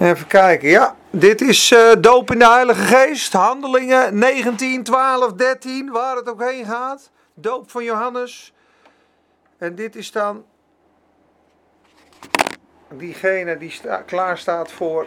[0.00, 0.68] Even kijken.
[0.68, 3.32] Ja, dit is uh, doop in de Heilige Geest.
[3.32, 7.10] Handelingen 19, 12, 13, waar het ook heen gaat.
[7.34, 8.52] Doop van Johannes.
[9.58, 10.44] En dit is dan
[12.94, 15.06] diegene die klaar staat voor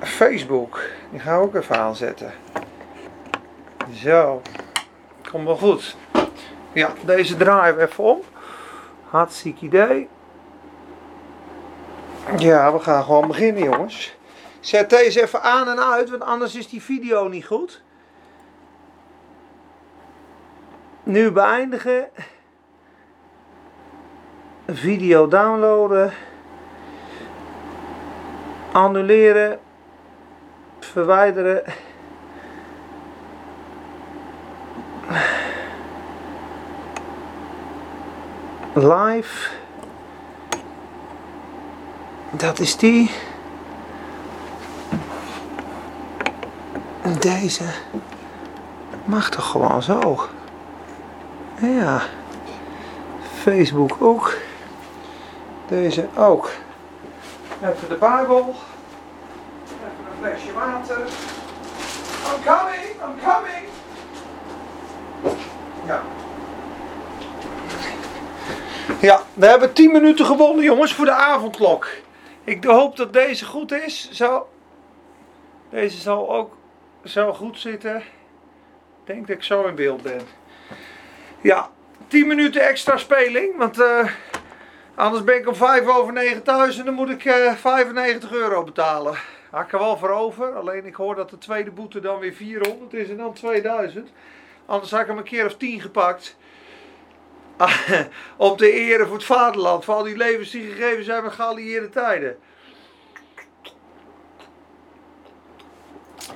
[0.00, 0.80] Facebook.
[1.10, 2.32] Die gaan we ook even aanzetten.
[3.94, 4.42] Zo.
[5.30, 5.96] Komt wel goed.
[6.72, 8.20] Ja, deze draaien even om.
[9.08, 10.08] Hartstikke idee.
[12.38, 14.16] Ja, we gaan gewoon beginnen, jongens.
[14.60, 17.82] Zet deze even aan en uit, want anders is die video niet goed.
[21.02, 22.08] Nu beëindigen.
[24.66, 26.12] Video downloaden.
[28.72, 29.58] Annuleren.
[30.80, 31.64] Verwijderen.
[38.74, 39.60] Live.
[42.36, 43.10] Dat is die.
[47.18, 47.64] Deze
[49.04, 50.28] mag toch gewoon zo.
[51.60, 52.02] Ja.
[53.42, 54.34] Facebook ook.
[55.68, 56.50] Deze ook.
[57.62, 58.54] Even de Bijbel.
[59.64, 60.98] Even een flesje water.
[60.98, 63.66] I'm coming, I'm coming.
[65.86, 66.02] Ja.
[69.00, 71.86] Ja, we hebben 10 minuten gewonnen jongens voor de avondklok.
[72.52, 74.10] Ik hoop dat deze goed is.
[74.10, 74.48] Zo.
[75.70, 76.56] Deze zal ook
[77.04, 77.96] zo goed zitten.
[77.96, 80.20] Ik denk dat ik zo in beeld ben.
[81.40, 81.70] Ja,
[82.06, 83.56] 10 minuten extra speling.
[83.56, 84.08] Want uh,
[84.94, 88.32] anders ben ik om 5 over 9 thuis en dan moet ik uh, eh, 95
[88.32, 89.14] euro betalen.
[89.50, 90.54] Had er wel voor over.
[90.54, 94.12] Alleen ik hoor dat de tweede boete dan weer 400 is en dan 2000.
[94.66, 96.36] Anders had ik hem een keer of 10 gepakt.
[98.36, 99.84] Om te eren voor het vaderland.
[99.84, 102.38] Voor al die levens die gegeven zijn met geallieerde tijden.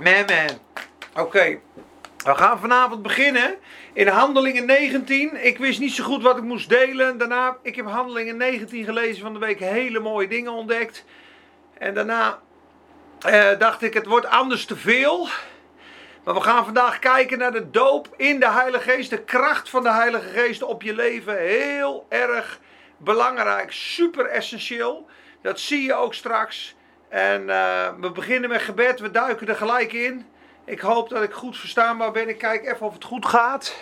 [0.01, 0.59] Man, man.
[1.25, 1.59] Oké.
[2.17, 3.55] We gaan vanavond beginnen
[3.93, 5.45] in Handelingen 19.
[5.45, 7.19] Ik wist niet zo goed wat ik moest delen.
[7.19, 9.59] Daarna, ik heb Handelingen 19 gelezen van de week.
[9.59, 11.05] Hele mooie dingen ontdekt.
[11.79, 12.39] En daarna
[13.21, 15.29] eh, dacht ik, het wordt anders te veel.
[16.27, 19.11] Maar we gaan vandaag kijken naar de doop in de Heilige Geest.
[19.11, 21.39] De kracht van de Heilige Geest op je leven.
[21.39, 22.61] Heel erg
[22.97, 23.73] belangrijk.
[23.73, 25.07] Super essentieel.
[25.43, 26.75] Dat zie je ook straks.
[27.09, 29.01] En uh, we beginnen met gebed.
[29.01, 30.27] We duiken er gelijk in.
[30.65, 32.29] Ik hoop dat ik goed verstaanbaar ben.
[32.29, 33.77] Ik kijk even of het goed gaat.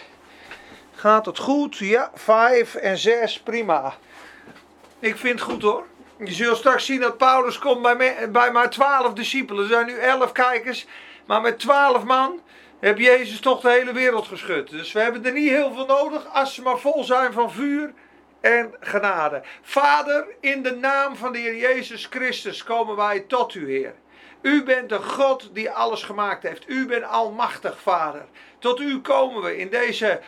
[0.95, 1.77] Gaat het goed?
[1.77, 3.41] Ja, 5 en 6.
[3.41, 3.95] Prima.
[4.99, 5.87] Ik vind het goed hoor.
[6.19, 9.63] Je zult straks zien dat Paulus komt bij, me, bij maar 12 discipelen.
[9.63, 10.87] Er zijn nu 11 kijkers.
[11.25, 12.41] Maar met twaalf man
[12.81, 14.71] heb Jezus toch de hele wereld geschud.
[14.71, 17.93] Dus we hebben er niet heel veel nodig als ze maar vol zijn van vuur
[18.41, 19.43] en genade.
[19.63, 23.95] Vader, in de naam van de Heer Jezus Christus komen wij tot u, Heer.
[24.43, 26.69] U bent de God die alles gemaakt heeft.
[26.69, 28.25] U bent almachtig, Vader.
[28.59, 30.21] Tot u komen we in deze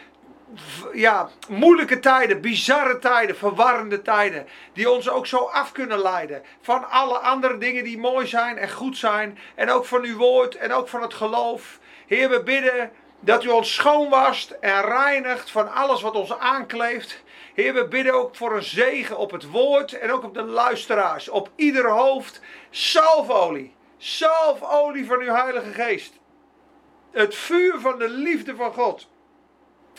[0.93, 4.47] ja, moeilijke tijden, bizarre tijden, verwarrende tijden.
[4.73, 6.43] Die ons ook zo af kunnen leiden.
[6.61, 9.39] Van alle andere dingen die mooi zijn en goed zijn.
[9.55, 11.79] En ook van uw woord en ook van het geloof.
[12.07, 17.25] Heer, we bidden dat u ons schoonwast en reinigt van alles wat ons aankleeft.
[17.55, 21.29] Heer, we bidden ook voor een zegen op het woord en ook op de luisteraars.
[21.29, 22.41] Op ieder hoofd
[22.71, 23.75] salfolie.
[23.99, 26.13] Salfolie van uw Heilige Geest.
[27.11, 29.09] Het vuur van de liefde van God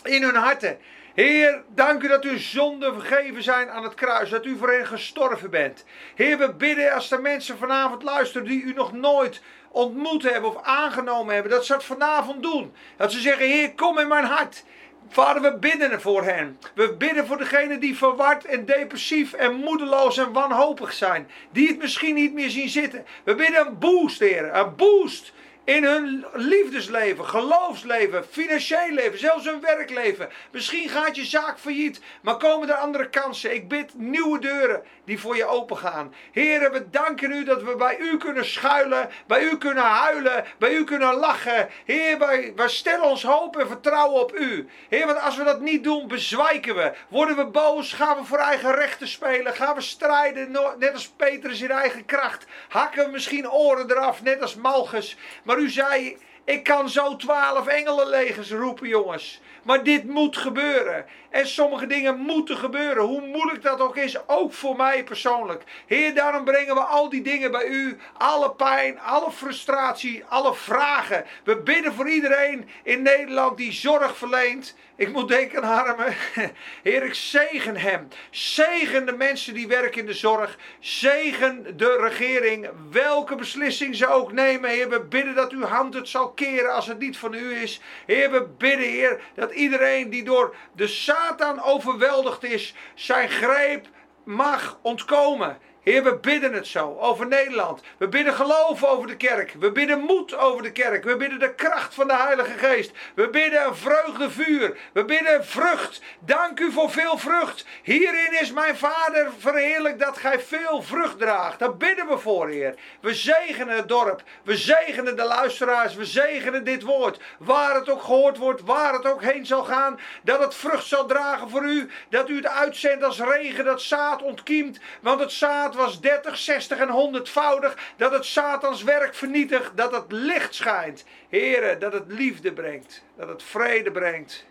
[0.02, 0.78] in hun harten.
[1.14, 4.30] Heer, dank u dat uw zonden vergeven zijn aan het kruis.
[4.30, 5.84] Dat u voor hen gestorven bent.
[6.14, 10.62] Heer, we bidden als de mensen vanavond luisteren die u nog nooit ontmoet hebben of
[10.62, 11.52] aangenomen hebben.
[11.52, 12.72] Dat ze het vanavond doen.
[12.96, 14.64] Dat ze zeggen, Heer, kom in mijn hart.
[15.08, 16.58] Vader, we bidden voor hen.
[16.74, 21.28] We bidden voor degenen die verward en depressief en moedeloos en wanhopig zijn.
[21.52, 23.06] Die het misschien niet meer zien zitten.
[23.24, 24.54] We bidden een boost, Heer.
[24.54, 25.32] Een boost
[25.68, 30.28] in hun liefdesleven, geloofsleven, financieel leven, zelfs hun werkleven.
[30.50, 33.54] Misschien gaat je zaak failliet, maar komen er andere kansen.
[33.54, 36.14] Ik bid nieuwe deuren die voor je open gaan.
[36.32, 40.74] Heren, we danken u dat we bij u kunnen schuilen, bij u kunnen huilen, bij
[40.74, 41.68] u kunnen lachen.
[41.84, 44.68] Heer, wij, wij stellen ons hoop en vertrouwen op u.
[44.88, 46.92] Heer, want als we dat niet doen, bezwijken we.
[47.08, 51.60] Worden we boos, gaan we voor eigen rechten spelen, gaan we strijden, net als Petrus
[51.60, 52.46] in eigen kracht.
[52.68, 55.16] Hakken we misschien oren eraf, net als Malchus.
[55.42, 59.40] Maar u zei, ik kan zo twaalf engelenlegers roepen, jongens.
[59.62, 61.04] Maar dit moet gebeuren.
[61.30, 63.04] En sommige dingen moeten gebeuren.
[63.04, 64.28] Hoe moeilijk dat ook is.
[64.28, 65.62] Ook voor mij persoonlijk.
[65.86, 67.98] Heer, daarom brengen we al die dingen bij u.
[68.16, 71.24] Alle pijn, alle frustratie, alle vragen.
[71.44, 74.74] We bidden voor iedereen in Nederland die zorg verleent.
[74.96, 76.14] Ik moet denken aan Harmen.
[76.82, 78.08] Heer, ik zegen hem.
[78.30, 80.58] Zegen de mensen die werken in de zorg.
[80.80, 82.68] Zegen de regering.
[82.90, 84.70] Welke beslissing ze ook nemen.
[84.70, 87.80] Heer, we bidden dat uw hand het zal keren als het niet van u is.
[88.06, 90.86] Heer, we bidden, Heer, dat iedereen die door de
[91.18, 93.86] Satan overweldigd is, zijn greep
[94.24, 95.58] mag ontkomen.
[95.88, 97.82] Heer, we bidden het zo over Nederland.
[97.96, 99.54] We bidden geloof over de kerk.
[99.58, 101.04] We bidden moed over de kerk.
[101.04, 102.90] We bidden de kracht van de Heilige Geest.
[103.14, 104.78] We bidden een vreugdevuur.
[104.92, 106.02] We bidden vrucht.
[106.18, 107.66] Dank u voor veel vrucht.
[107.82, 111.58] Hierin is mijn Vader verheerlijk dat gij veel vrucht draagt.
[111.58, 112.74] Daar bidden we voor, Heer.
[113.00, 114.22] We zegenen het dorp.
[114.42, 115.94] We zegenen de luisteraars.
[115.94, 117.20] We zegenen dit woord.
[117.38, 120.00] Waar het ook gehoord wordt, waar het ook heen zal gaan.
[120.22, 121.90] Dat het vrucht zal dragen voor u.
[122.08, 124.78] Dat u het uitzendt als regen, dat zaad ontkiemt.
[125.00, 127.78] Want het zaad was 30, 60 en 100voudig.
[127.96, 129.70] Dat het Satans werk vernietigt.
[129.74, 131.04] Dat het licht schijnt.
[131.28, 133.04] Heren, dat het liefde brengt.
[133.16, 134.46] Dat het vrede brengt.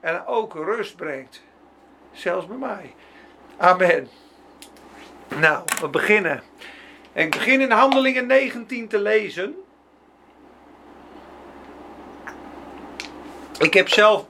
[0.00, 1.42] En ook rust brengt.
[2.12, 2.94] Zelfs bij mij.
[3.56, 4.08] Amen.
[5.28, 6.42] Nou, we beginnen.
[7.12, 9.54] ik begin in Handelingen 19 te lezen.
[13.58, 14.26] Ik heb zelf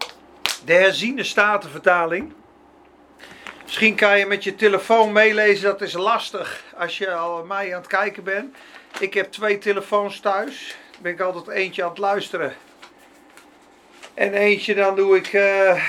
[0.65, 2.33] de herziene statenvertaling.
[3.65, 7.81] Misschien kan je met je telefoon meelezen, dat is lastig als je al mij aan
[7.81, 8.57] het kijken bent.
[8.99, 10.77] Ik heb twee telefoons thuis.
[11.01, 12.55] Ben ik altijd eentje aan het luisteren.
[14.15, 15.83] En eentje dan doe ik uh,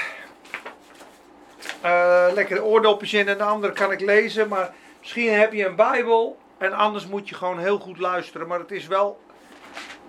[2.34, 4.48] lekker oordopjes in en de andere kan ik lezen.
[4.48, 8.48] Maar misschien heb je een Bijbel en anders moet je gewoon heel goed luisteren.
[8.48, 9.22] Maar het is wel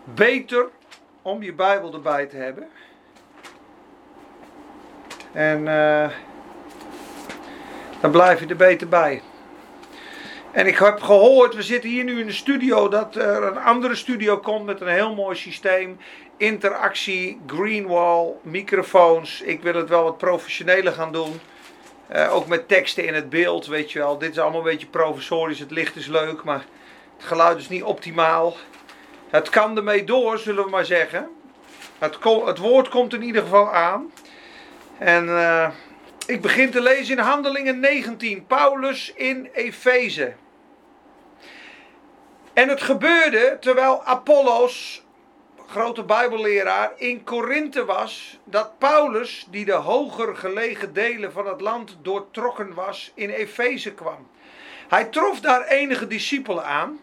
[0.05, 0.69] beter
[1.23, 2.69] om je Bijbel erbij te hebben.
[5.33, 5.67] En...
[5.67, 6.11] Uh,
[8.01, 9.23] dan blijf je er beter bij.
[10.57, 13.95] En ik heb gehoord, we zitten hier nu in de studio, dat er een andere
[13.95, 15.99] studio komt met een heel mooi systeem.
[16.37, 19.41] Interactie, greenwall, microfoons.
[19.41, 21.41] Ik wil het wel wat professioneler gaan doen.
[22.15, 24.19] Uh, ook met teksten in het beeld, weet je wel.
[24.19, 25.59] Dit is allemaal een beetje professorisch.
[25.59, 26.65] Het licht is leuk, maar
[27.17, 28.57] het geluid is niet optimaal.
[29.31, 31.29] Het kan ermee door, zullen we maar zeggen.
[31.99, 34.13] Het, het woord komt in ieder geval aan.
[34.99, 35.25] En...
[35.25, 35.69] Uh,
[36.27, 40.35] ik begin te lezen in Handelingen 19, Paulus in Efeze.
[42.53, 45.03] En het gebeurde terwijl Apollos,
[45.67, 51.97] grote Bijbelleraar, in Korinthe was, dat Paulus, die de hoger gelegen delen van het land
[52.03, 54.29] doortrokken was, in Efeze kwam.
[54.89, 57.01] Hij trof daar enige discipelen aan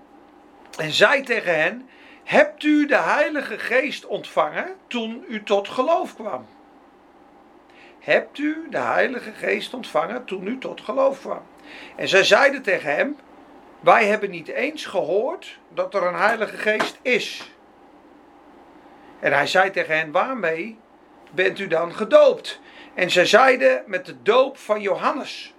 [0.77, 1.89] en zei tegen hen:
[2.23, 6.47] Hebt u de Heilige Geest ontvangen toen u tot geloof kwam?
[8.03, 11.41] Hebt u de Heilige Geest ontvangen toen u tot geloof kwam?
[11.95, 13.17] En zij zeiden tegen hem,
[13.79, 17.51] wij hebben niet eens gehoord dat er een Heilige Geest is.
[19.19, 20.77] En hij zei tegen hen, waarmee
[21.31, 22.59] bent u dan gedoopt?
[22.93, 25.53] En zij zeiden met de doop van Johannes.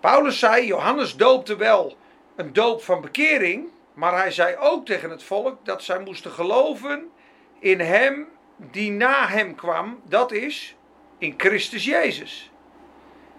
[0.00, 1.96] Paulus zei, Johannes doopte wel
[2.36, 7.10] een doop van bekering, maar hij zei ook tegen het volk dat zij moesten geloven
[7.58, 10.77] in hem die na hem kwam, dat is
[11.18, 12.50] in Christus Jezus.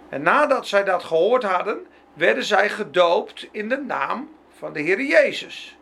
[0.10, 5.02] En nadat zij dat gehoord hadden, werden zij gedoopt in de naam van de Heer
[5.02, 5.78] Jezus.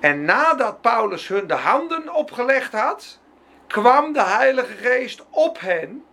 [0.00, 3.20] En nadat Paulus hun de handen opgelegd had,
[3.66, 6.04] kwam de Heilige Geest op hen.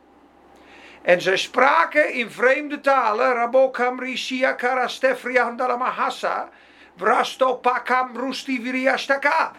[1.01, 6.49] En zij spraken in vreemde talen, Rabokam Rishia Karastefrian Dalamahasa,
[6.97, 9.51] Vrasto Pakam Rusti Viriastaka.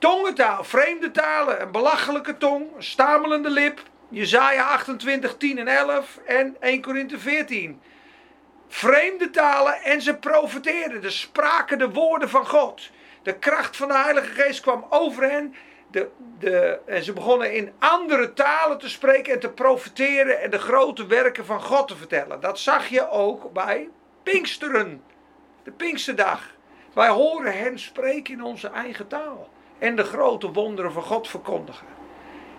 [0.00, 3.82] Tongentaal, vreemde talen, een belachelijke tong, een stamelende lip.
[4.08, 7.80] Jezaja 28, 10 en 11 en 1 Korinthe 14.
[8.68, 12.90] Vreemde talen en ze profeteerden, de spraken de woorden van God.
[13.22, 15.54] De kracht van de Heilige Geest kwam over hen.
[15.90, 20.58] De, de, en ze begonnen in andere talen te spreken en te profeteren en de
[20.58, 22.40] grote werken van God te vertellen.
[22.40, 23.88] Dat zag je ook bij
[24.22, 25.02] Pinksteren,
[25.62, 26.50] de Pinksterdag.
[26.94, 29.48] Wij horen hen spreken in onze eigen taal
[29.80, 31.86] en de grote wonderen van God verkondigen.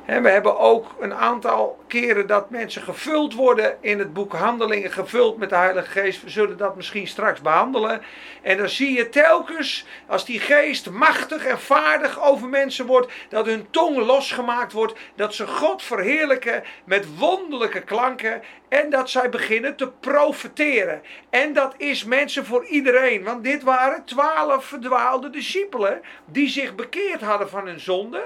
[0.06, 4.92] En we hebben ook een aantal keren dat mensen gevuld worden in het boek Handelingen,
[4.92, 6.24] gevuld met de Heilige Geest.
[6.24, 8.02] We zullen dat misschien straks behandelen.
[8.42, 13.46] En dan zie je telkens, als die geest machtig en vaardig over mensen wordt, dat
[13.46, 19.76] hun tong losgemaakt wordt, dat ze God verheerlijken met wonderlijke klanken en dat zij beginnen
[19.76, 21.02] te profeteren.
[21.30, 27.22] En dat is mensen voor iedereen, want dit waren twaalf verdwaalde discipelen die zich bekeerd
[27.22, 28.24] hadden van hun zonde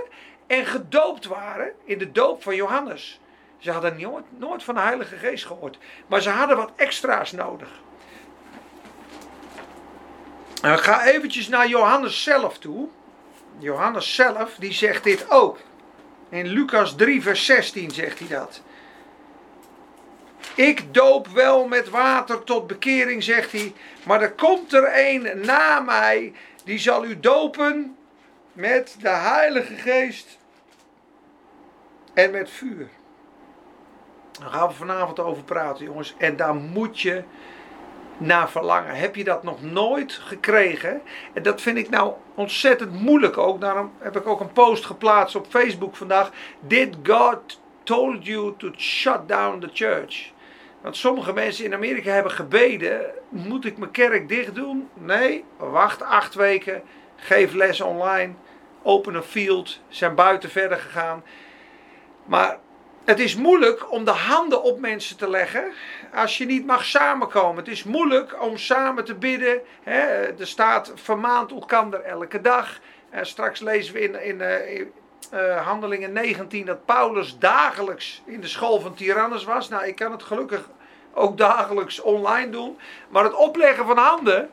[0.48, 3.20] en gedoopt waren in de doop van Johannes.
[3.58, 7.70] Ze hadden nooit, nooit van de Heilige Geest gehoord, maar ze hadden wat extra's nodig.
[10.62, 12.88] En ga eventjes naar Johannes zelf toe.
[13.58, 15.58] Johannes zelf, die zegt dit ook.
[16.30, 18.62] In Lucas 3, vers 16 zegt hij dat.
[20.56, 23.74] Ik doop wel met water tot bekering, zegt hij.
[24.04, 26.34] Maar er komt er een na mij,
[26.64, 27.95] die zal u dopen
[28.56, 30.38] met de Heilige Geest
[32.14, 32.88] en met vuur.
[34.40, 36.16] Daar gaan we vanavond over praten, jongens.
[36.18, 37.24] En daar moet je
[38.18, 38.96] naar verlangen.
[38.96, 41.02] Heb je dat nog nooit gekregen?
[41.34, 43.62] En dat vind ik nou ontzettend moeilijk ook.
[43.62, 46.32] Daarom heb ik ook een post geplaatst op Facebook vandaag.
[46.60, 50.34] Did God told you to shut down the church?
[50.82, 54.90] Want sommige mensen in Amerika hebben gebeden: moet ik mijn kerk dicht doen?
[54.94, 56.82] Nee, wacht acht weken,
[57.16, 58.34] geef les online,
[58.86, 61.24] open een field, zijn buiten verder gegaan.
[62.26, 62.58] Maar
[63.06, 65.72] het is moeilijk om de handen op mensen te leggen
[66.14, 67.56] als je niet mag samenkomen.
[67.56, 69.62] Het is moeilijk om samen te bidden.
[69.84, 70.00] Hè?
[70.40, 72.80] Er staat vermaand elkander elke dag.
[73.10, 74.86] En eh, straks lezen we in, in, eh,
[75.34, 79.70] uh, Handelingen 19 dat Paulus dagelijks in de school van Tyrannus was.
[79.70, 80.70] Nou, ik kan het gelukkig
[81.14, 82.78] ook dagelijks online doen.
[83.10, 84.50] Maar het opleggen van handen,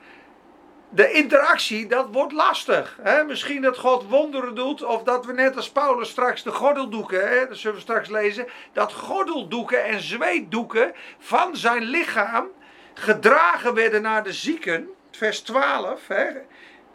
[0.94, 2.98] de interactie, dat wordt lastig.
[3.02, 3.24] Hè?
[3.24, 7.46] Misschien dat God wonderen doet, of dat we net als Paulus straks de gordeldoeken, hè,
[7.48, 12.46] dat zullen we straks lezen, dat gordeldoeken en zweetdoeken van zijn lichaam
[12.94, 14.88] gedragen werden naar de zieken.
[15.10, 16.06] Vers 12.
[16.08, 16.26] Hè?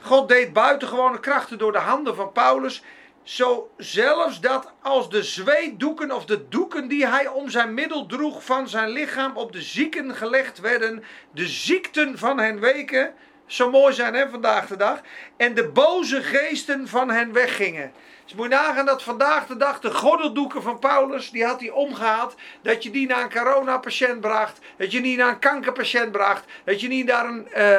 [0.02, 2.84] God deed buitengewone krachten door de handen van Paulus.
[3.24, 8.46] Zo zelfs dat als de zweetdoeken of de doeken die hij om zijn middel droeg
[8.46, 13.14] van zijn lichaam op de zieken gelegd werden, de ziekten van hen weken
[13.48, 15.02] zo mooi zijn hè, vandaag de dag.
[15.38, 17.92] En de boze geesten van hen weggingen.
[18.24, 21.70] Dus moet je nagaan dat vandaag de dag de gordeldoeken van Paulus, die had hij
[21.70, 22.36] omgehaald.
[22.62, 24.60] Dat je die naar een coronapatiënt bracht.
[24.78, 26.46] Dat je die naar een kankerpatiënt bracht.
[26.64, 27.78] Dat je niet naar een uh, uh,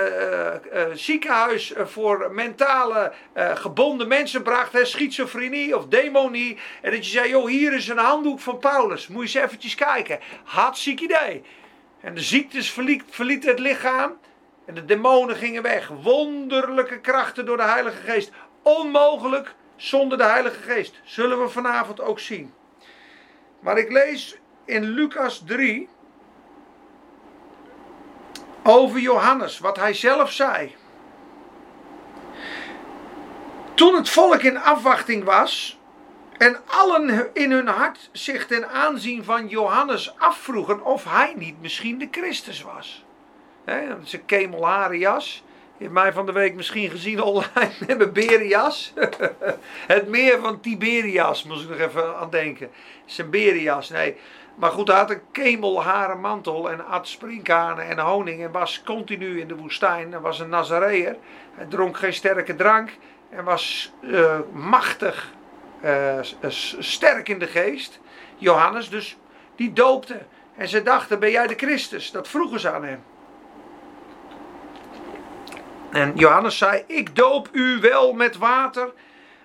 [0.74, 4.72] uh, ziekenhuis voor mentale gebonden mensen bracht.
[4.72, 6.58] Hè, schizofrenie of demonie.
[6.82, 9.06] En dat je zei, joh hier is een handdoek van Paulus.
[9.08, 10.18] Moet je eens eventjes kijken.
[10.44, 11.42] Hartstikke idee.
[12.00, 12.70] En de ziektes
[13.10, 14.16] verlieten het lichaam.
[14.68, 15.88] En de demonen gingen weg.
[15.88, 18.30] Wonderlijke krachten door de Heilige Geest.
[18.62, 21.00] Onmogelijk zonder de Heilige Geest.
[21.04, 22.54] Zullen we vanavond ook zien.
[23.60, 25.88] Maar ik lees in Lucas 3
[28.62, 30.76] over Johannes, wat hij zelf zei.
[33.74, 35.78] Toen het volk in afwachting was
[36.38, 41.98] en allen in hun hart zich ten aanzien van Johannes afvroegen of hij niet misschien
[41.98, 43.06] de Christus was.
[43.68, 45.44] Hè, dat is een kemelharen jas.
[45.76, 48.92] Je hebt mij van de week misschien gezien online met mijn berenjas.
[49.86, 52.70] het meer van Tiberias, moest ik nog even aan denken.
[53.04, 54.16] Zijn berenjas, nee.
[54.54, 59.40] Maar goed, hij had een kemelharen mantel en at sprinkhanen en honing en was continu
[59.40, 60.12] in de woestijn.
[60.12, 61.16] Hij was een Nazareër.
[61.54, 62.90] Hij dronk geen sterke drank
[63.30, 65.32] en was uh, machtig,
[65.84, 66.18] uh,
[66.78, 68.00] sterk in de geest.
[68.36, 69.16] Johannes dus,
[69.56, 70.18] die doopte.
[70.56, 72.10] En ze dachten, ben jij de Christus?
[72.10, 73.02] Dat vroegen ze aan hem.
[75.90, 78.92] En Johannes zei: Ik doop u wel met water,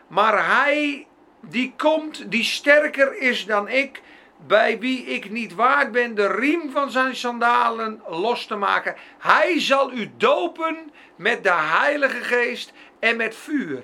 [0.07, 1.07] maar hij
[1.41, 4.01] die komt, die sterker is dan ik,
[4.47, 8.95] bij wie ik niet waard ben de riem van zijn sandalen los te maken.
[9.17, 13.83] Hij zal u dopen met de Heilige Geest en met vuur.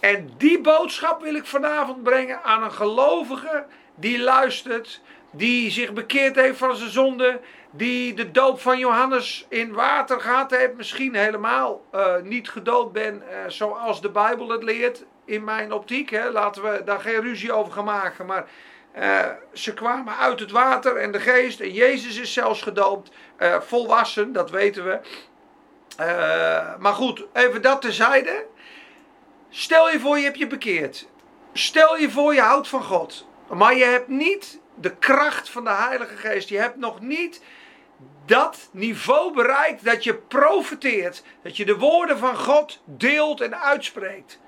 [0.00, 5.00] En die boodschap wil ik vanavond brengen aan een gelovige die luistert,
[5.32, 7.40] die zich bekeerd heeft van zijn zonde,
[7.76, 13.22] die de doop van Johannes in water gehad heeft, misschien helemaal uh, niet gedoopt ben
[13.30, 16.10] uh, zoals de Bijbel het leert, in mijn optiek.
[16.10, 16.30] Hè.
[16.30, 18.46] Laten we daar geen ruzie over gaan maken, maar
[18.98, 19.20] uh,
[19.52, 23.10] ze kwamen uit het water en de geest en Jezus is zelfs gedoopt,
[23.60, 24.98] volwassen, dat weten we.
[26.78, 28.46] maar goed, even dat terzijde.
[29.50, 31.08] Stel je voor je hebt je bekeerd.
[31.52, 33.26] Stel je voor je houdt van God.
[33.48, 36.48] Maar je hebt niet de kracht van de Heilige Geest.
[36.48, 37.40] Je hebt nog niet
[38.26, 41.22] dat niveau bereikt dat je profiteert.
[41.42, 44.40] Dat je de woorden van God deelt en uitspreekt.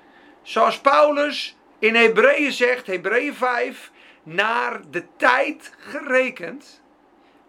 [0.43, 3.91] Zoals Paulus in Hebreeën zegt, Hebreeën 5,
[4.23, 6.83] naar de tijd gerekend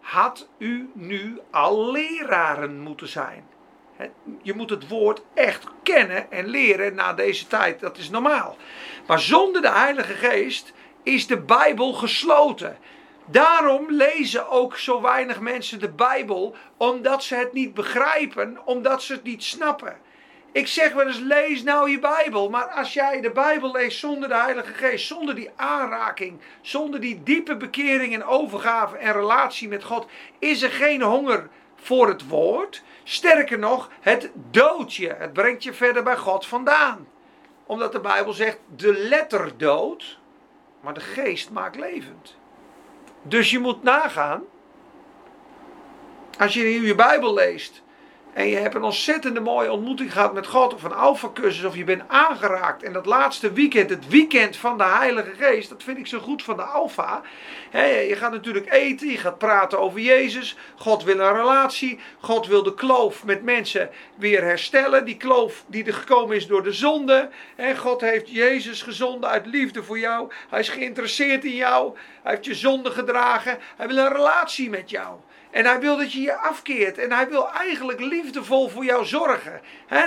[0.00, 3.46] had u nu al leraren moeten zijn.
[4.42, 7.80] Je moet het woord echt kennen en leren na deze tijd.
[7.80, 8.56] Dat is normaal.
[9.06, 12.78] Maar zonder de Heilige Geest is de Bijbel gesloten.
[13.30, 19.12] Daarom lezen ook zo weinig mensen de Bijbel, omdat ze het niet begrijpen, omdat ze
[19.12, 19.96] het niet snappen.
[20.52, 22.50] Ik zeg wel eens, lees nou je Bijbel.
[22.50, 27.22] Maar als jij de Bijbel leest zonder de Heilige Geest, zonder die aanraking, zonder die
[27.22, 30.06] diepe bekering en overgave en relatie met God,
[30.38, 32.82] is er geen honger voor het woord.
[33.04, 35.14] Sterker nog, het doodt je.
[35.18, 37.08] Het brengt je verder bij God vandaan.
[37.66, 40.18] Omdat de Bijbel zegt, de letter doodt,
[40.80, 42.36] maar de geest maakt levend.
[43.28, 44.42] Dus je moet nagaan,
[46.38, 47.82] als je je Bijbel leest
[48.32, 51.84] en je hebt een ontzettende mooie ontmoeting gehad met God of een alfacursus of je
[51.84, 52.82] bent aangeraakt.
[52.82, 56.42] En dat laatste weekend, het weekend van de Heilige Geest, dat vind ik zo goed
[56.42, 57.22] van de alfa.
[57.72, 60.56] je gaat natuurlijk eten, je gaat praten over Jezus.
[60.76, 62.00] God wil een relatie.
[62.20, 65.04] God wil de kloof met mensen weer herstellen.
[65.04, 67.28] Die kloof die er gekomen is door de zonde.
[67.76, 70.32] God heeft Jezus gezonden uit liefde voor jou.
[70.48, 71.96] Hij is geïnteresseerd in jou.
[72.22, 73.58] Hij heeft je zonde gedragen.
[73.76, 75.16] Hij wil een relatie met jou.
[75.50, 76.98] En hij wil dat je je afkeert.
[76.98, 79.60] En hij wil eigenlijk liefdevol voor jou zorgen.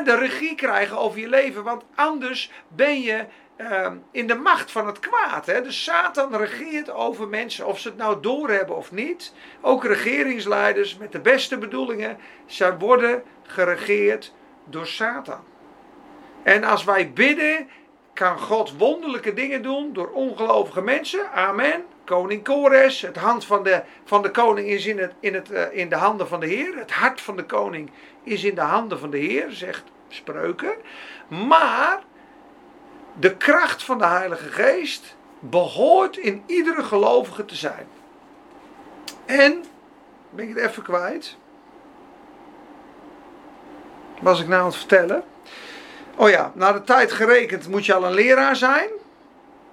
[0.03, 1.63] de regie krijgen over je leven.
[1.63, 5.45] Want anders ben je ehm, in de macht van het kwaad.
[5.45, 5.61] He.
[5.61, 7.65] Dus Satan regeert over mensen.
[7.65, 9.33] Of ze het nou doorhebben of niet.
[9.61, 12.17] Ook regeringsleiders met de beste bedoelingen.
[12.45, 14.33] Zij worden geregeerd
[14.65, 15.43] door Satan.
[16.43, 17.69] En als wij bidden,
[18.13, 21.31] kan God wonderlijke dingen doen door ongelovige mensen.
[21.31, 23.01] Amen koning Kores.
[23.01, 25.95] Het hand van de, van de koning is in, het, in, het, uh, in de
[25.95, 26.77] handen van de Heer.
[26.77, 27.91] Het hart van de koning
[28.23, 30.73] is in de handen van de Heer, zegt Spreuken.
[31.27, 31.99] Maar
[33.19, 37.87] de kracht van de Heilige Geest behoort in iedere gelovige te zijn.
[39.25, 39.63] En,
[40.29, 41.37] ben ik het even kwijt?
[44.21, 45.23] Was ik nou aan het vertellen?
[46.15, 48.89] Oh ja, naar de tijd gerekend moet je al een leraar zijn.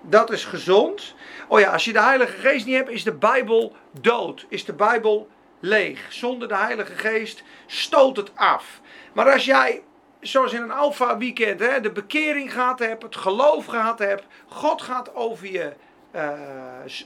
[0.00, 1.14] Dat is gezond.
[1.48, 4.46] Oh ja, als je de Heilige Geest niet hebt, is de Bijbel dood.
[4.48, 5.28] Is de Bijbel
[5.60, 6.06] leeg.
[6.08, 8.80] Zonder de Heilige Geest stoot het af.
[9.12, 9.82] Maar als jij,
[10.20, 14.82] zoals in een Alpha weekend, hè, de bekering gehad hebt, het geloof gehad hebt, God
[14.82, 15.72] gaat over je,
[16.14, 16.32] uh,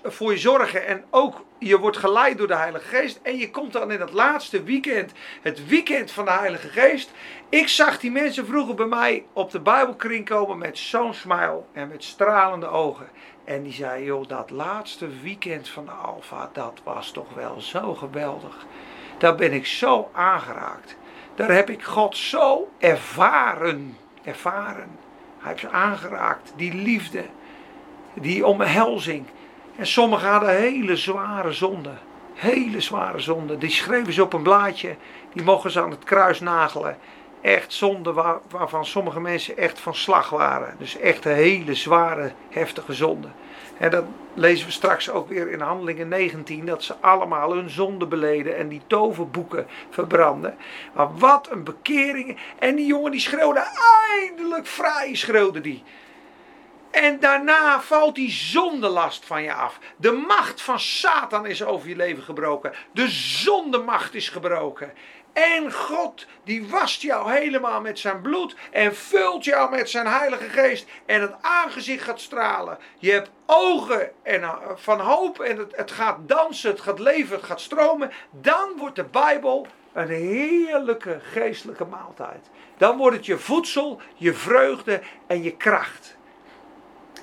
[0.03, 3.21] voor je zorgen en ook je wordt geleid door de Heilige Geest.
[3.23, 7.11] En je komt dan in het laatste weekend, het weekend van de Heilige Geest.
[7.49, 11.89] Ik zag die mensen vroeger bij mij op de Bijbelkring komen met zo'n smile en
[11.89, 13.09] met stralende ogen.
[13.45, 17.95] En die zei, joh, dat laatste weekend van de Alfa, dat was toch wel zo
[17.95, 18.67] geweldig.
[19.19, 20.97] Daar ben ik zo aangeraakt.
[21.35, 23.97] Daar heb ik God zo ervaren.
[24.23, 24.99] Ervaren.
[25.39, 26.53] Hij heeft ze aangeraakt.
[26.57, 27.25] Die liefde.
[28.15, 29.27] Die omhelzing.
[29.77, 31.99] En sommigen hadden hele zware zonden.
[32.35, 33.59] Hele zware zonden.
[33.59, 34.97] Die schreven ze op een blaadje.
[35.33, 36.99] Die mochten ze aan het kruis nagelen.
[37.43, 40.75] Echt zonden waar, waarvan sommige mensen echt van slag waren.
[40.79, 43.33] Dus echt hele zware, heftige zonden.
[43.79, 48.07] En dat lezen we straks ook weer in Handelingen 19, dat ze allemaal hun zonde
[48.07, 50.57] beleden en die toverboeken verbranden.
[50.93, 52.39] Maar wat een bekering.
[52.59, 53.65] En die jongen die schreeuwde
[54.11, 55.83] eindelijk vrij, schreeuwde die.
[56.91, 59.79] En daarna valt die zondelast van je af.
[59.97, 62.73] De macht van Satan is over je leven gebroken.
[62.93, 64.93] De zondemacht is gebroken.
[65.33, 70.49] En God die wast jou helemaal met zijn bloed en vult jou met zijn heilige
[70.49, 70.87] geest.
[71.07, 72.79] En het aangezicht gaat stralen.
[72.99, 77.37] Je hebt ogen en, eh, van hoop en het, het gaat dansen, het gaat leven,
[77.37, 78.11] het gaat stromen.
[78.31, 82.51] Dan wordt de Bijbel een heerlijke geestelijke maaltijd.
[82.77, 86.17] Dan wordt het je voedsel, je vreugde en je kracht.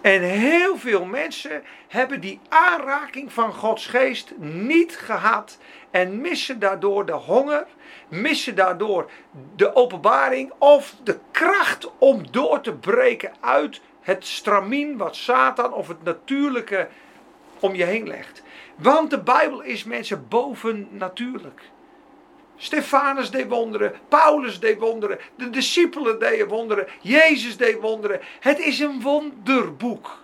[0.01, 5.57] En heel veel mensen hebben die aanraking van Gods geest niet gehad
[5.91, 7.65] en missen daardoor de honger,
[8.09, 9.09] missen daardoor
[9.55, 15.87] de openbaring of de kracht om door te breken uit het stramien wat Satan of
[15.87, 16.87] het natuurlijke
[17.59, 18.43] om je heen legt.
[18.75, 21.61] Want de Bijbel is mensen boven natuurlijk.
[22.55, 28.19] Stefanus deed wonderen, Paulus deed wonderen, de discipelen deden wonderen, Jezus deed wonderen.
[28.39, 30.17] Het is een wonderboek.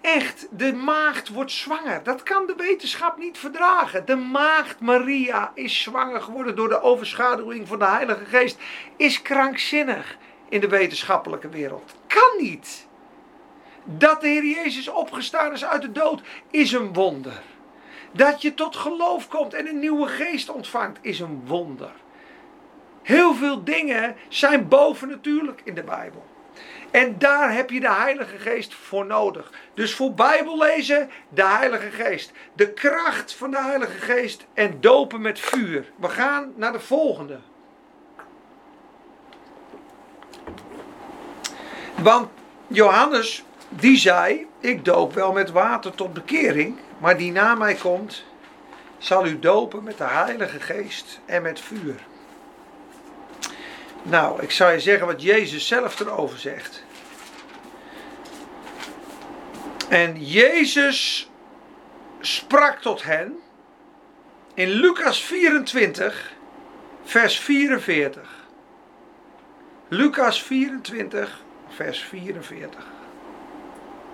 [0.00, 2.02] Echt, de maagd wordt zwanger.
[2.02, 4.06] Dat kan de wetenschap niet verdragen.
[4.06, 8.58] De maagd Maria is zwanger geworden door de overschaduwing van de Heilige Geest.
[8.96, 10.16] Is krankzinnig
[10.48, 11.94] in de wetenschappelijke wereld.
[12.06, 12.86] Kan niet.
[13.84, 17.42] Dat de Heer Jezus opgestaan is uit de dood is een wonder.
[18.12, 21.90] Dat je tot geloof komt en een nieuwe geest ontvangt is een wonder.
[23.02, 26.24] Heel veel dingen zijn bovennatuurlijk in de Bijbel.
[26.90, 29.52] En daar heb je de Heilige Geest voor nodig.
[29.74, 32.32] Dus voor Bijbel lezen, de Heilige Geest.
[32.52, 35.92] De kracht van de Heilige Geest en dopen met vuur.
[35.96, 37.38] We gaan naar de volgende.
[42.02, 42.28] Want
[42.66, 46.78] Johannes, die zei: Ik doop wel met water tot bekering.
[46.98, 48.24] Maar die na mij komt,
[48.98, 52.06] zal u dopen met de Heilige Geest en met vuur.
[54.08, 56.84] Nou, ik zou je zeggen wat Jezus zelf erover zegt.
[59.88, 61.30] En Jezus
[62.20, 63.38] sprak tot hen
[64.54, 66.32] in Lucas 24,
[67.04, 68.28] vers 44.
[69.88, 72.84] Lucas 24, vers 44.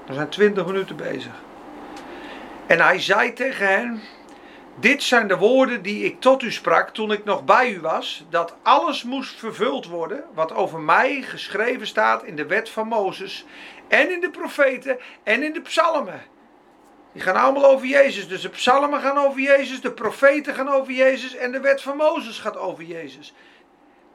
[0.07, 1.33] We zijn 20 minuten bezig.
[2.67, 4.03] En hij zei tegen hen:
[4.77, 8.25] Dit zijn de woorden die ik tot u sprak toen ik nog bij u was,
[8.31, 13.45] dat alles moest vervuld worden wat over mij geschreven staat in de wet van Mozes
[13.89, 16.23] en in de profeten en in de psalmen.
[17.13, 18.29] Die gaan allemaal over Jezus.
[18.29, 21.97] Dus de psalmen gaan over Jezus, de profeten gaan over Jezus en de wet van
[21.97, 23.35] Mozes gaat over Jezus.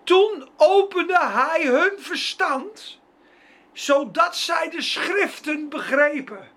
[0.03, 2.99] Toen opende hij hun verstand,
[3.73, 6.47] zodat zij de schriften begrepen.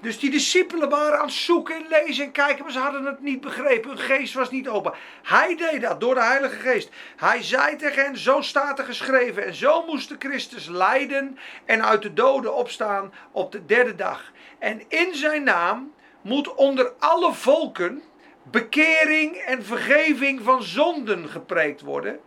[0.00, 3.20] Dus die discipelen waren aan het zoeken en lezen en kijken, maar ze hadden het
[3.20, 3.90] niet begrepen.
[3.90, 4.92] Hun geest was niet open.
[5.22, 6.90] Hij deed dat door de Heilige Geest.
[7.16, 9.44] Hij zei tegen hen, zo staat er geschreven.
[9.44, 14.32] En zo moest de Christus lijden en uit de doden opstaan op de derde dag.
[14.58, 18.02] En in zijn naam moet onder alle volken
[18.42, 22.20] bekering en vergeving van zonden gepreekt worden.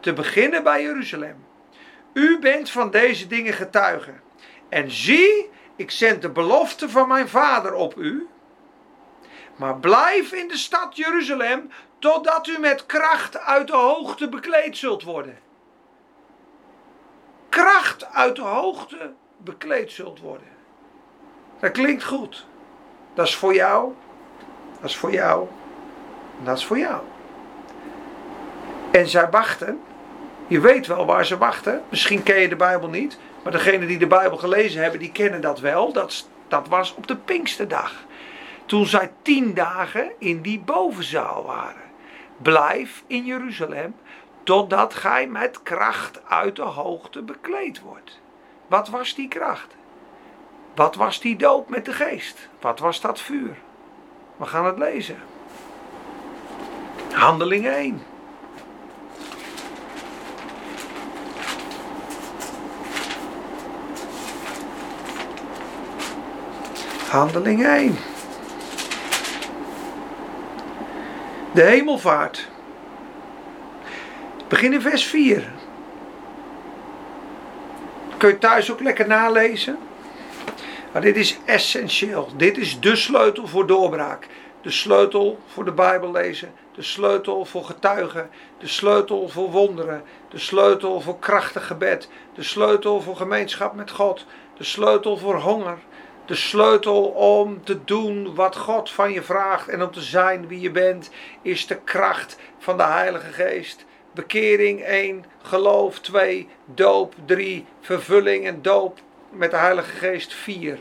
[0.00, 1.44] Te beginnen bij Jeruzalem.
[2.12, 4.12] U bent van deze dingen getuige.
[4.68, 8.28] En zie, ik zend de belofte van mijn vader op u.
[9.56, 15.02] Maar blijf in de stad Jeruzalem totdat u met kracht uit de hoogte bekleed zult
[15.02, 15.38] worden.
[17.48, 20.48] Kracht uit de hoogte bekleed zult worden.
[21.60, 22.46] Dat klinkt goed.
[23.14, 23.92] Dat is voor jou.
[24.80, 25.48] Dat is voor jou.
[26.42, 27.00] Dat is voor jou.
[28.90, 29.80] En zij wachten.
[30.46, 31.82] Je weet wel waar ze wachten.
[31.88, 33.18] Misschien ken je de Bijbel niet.
[33.42, 35.92] Maar degenen die de Bijbel gelezen hebben, die kennen dat wel.
[35.92, 37.94] Dat, dat was op de Pinksterdag.
[38.66, 41.82] Toen zij tien dagen in die bovenzaal waren.
[42.36, 43.94] Blijf in Jeruzalem
[44.42, 48.20] totdat gij met kracht uit de hoogte bekleed wordt.
[48.66, 49.74] Wat was die kracht?
[50.74, 52.48] Wat was die doop met de geest?
[52.60, 53.56] Wat was dat vuur?
[54.36, 55.18] We gaan het lezen.
[57.12, 58.02] Handeling 1.
[67.10, 67.96] Handeling 1.
[71.54, 72.48] De hemelvaart.
[74.48, 75.52] Begin in vers 4.
[78.16, 79.78] Kun je thuis ook lekker nalezen.
[80.92, 82.28] Maar dit is essentieel.
[82.36, 84.26] Dit is de sleutel voor doorbraak.
[84.62, 86.52] De sleutel voor de Bijbel lezen.
[86.74, 88.30] De sleutel voor getuigen.
[88.58, 90.02] De sleutel voor wonderen.
[90.28, 92.08] De sleutel voor krachtig gebed.
[92.34, 94.26] De sleutel voor gemeenschap met God.
[94.56, 95.78] De sleutel voor honger.
[96.30, 100.60] De sleutel om te doen wat God van je vraagt en om te zijn wie
[100.60, 101.10] je bent,
[101.42, 103.84] is de kracht van de Heilige Geest.
[104.14, 108.98] Bekering 1, geloof 2, doop 3, vervulling en doop
[109.30, 110.78] met de Heilige Geest 4.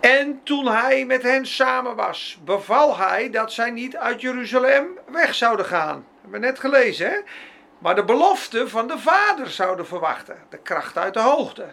[0.00, 5.34] En toen hij met hen samen was, beval hij dat zij niet uit Jeruzalem weg
[5.34, 6.06] zouden gaan.
[6.20, 7.16] Hebben we net gelezen, hè?
[7.78, 10.36] Maar de belofte van de Vader zouden verwachten.
[10.48, 11.66] De kracht uit de hoogte.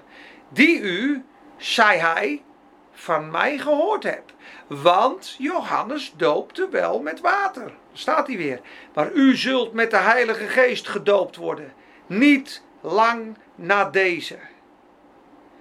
[0.49, 1.23] Die u,
[1.59, 2.43] zei hij,
[2.91, 4.33] van mij gehoord hebt.
[4.67, 7.71] Want Johannes doopte wel met water.
[7.93, 8.59] Staat hij weer.
[8.93, 11.73] Maar u zult met de Heilige Geest gedoopt worden.
[12.05, 14.37] Niet lang na deze.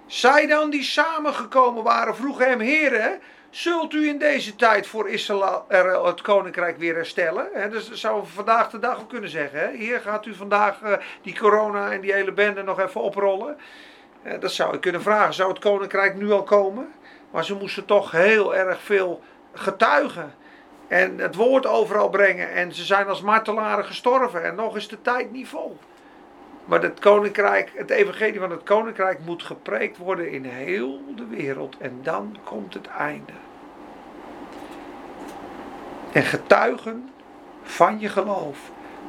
[0.07, 6.07] Zij dan die samengekomen waren vroegen hem, heren, zult u in deze tijd voor Israël
[6.07, 7.49] het koninkrijk weer herstellen?
[7.53, 9.75] He, dus dat zouden we vandaag de dag ook kunnen zeggen.
[9.75, 13.57] Hier gaat u vandaag uh, die corona en die hele bende nog even oprollen.
[14.29, 15.35] Uh, dat zou ik kunnen vragen.
[15.35, 16.89] Zou het koninkrijk nu al komen?
[17.31, 20.35] Maar ze moesten toch heel erg veel getuigen.
[20.89, 22.53] En het woord overal brengen.
[22.53, 24.45] En ze zijn als martelaren gestorven.
[24.45, 25.79] En nog is de tijd niet vol.
[26.65, 31.77] Maar het koninkrijk, het evangelie van het koninkrijk moet gepreekt worden in heel de wereld.
[31.79, 33.33] En dan komt het einde.
[36.13, 37.11] En getuigen
[37.63, 38.59] van je geloof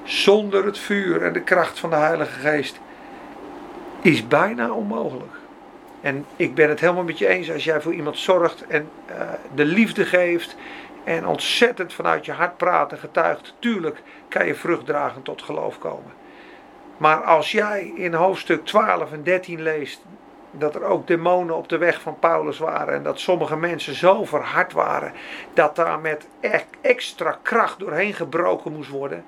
[0.03, 2.79] zonder het vuur en de kracht van de Heilige Geest
[4.01, 5.33] is bijna onmogelijk.
[6.01, 9.15] En ik ben het helemaal met je eens als jij voor iemand zorgt en uh,
[9.55, 10.55] de liefde geeft
[11.03, 13.53] en ontzettend vanuit je hart praat en getuigt.
[13.59, 16.13] Tuurlijk kan je vruchtdragend tot geloof komen.
[16.97, 20.01] Maar als jij in hoofdstuk 12 en 13 leest
[20.51, 24.25] dat er ook demonen op de weg van Paulus waren en dat sommige mensen zo
[24.25, 25.13] verhard waren
[25.53, 26.27] dat daar met
[26.81, 29.25] extra kracht doorheen gebroken moest worden.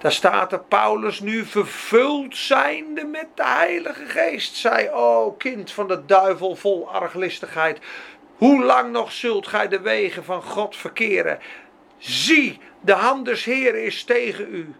[0.00, 4.56] Daar staat er Paulus nu vervuld zijnde met de Heilige Geest.
[4.56, 7.78] Zei, o kind van de duivel vol arglistigheid.
[8.36, 11.38] Hoe lang nog zult gij de wegen van God verkeren?
[11.98, 14.74] Zie, de hand des Heer is tegen u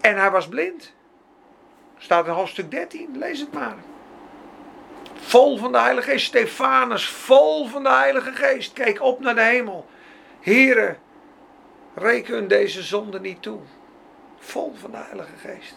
[0.00, 0.92] En hij was blind.
[1.98, 3.76] Staat in hoofdstuk 13, lees het maar.
[5.14, 6.26] Vol van de Heilige Geest.
[6.26, 8.72] Stefanus, vol van de Heilige Geest.
[8.72, 9.86] Keek op naar de hemel.
[10.40, 10.98] Heren,
[11.94, 13.58] reken deze zonde niet toe.
[14.38, 15.74] Vol van de Heilige Geest.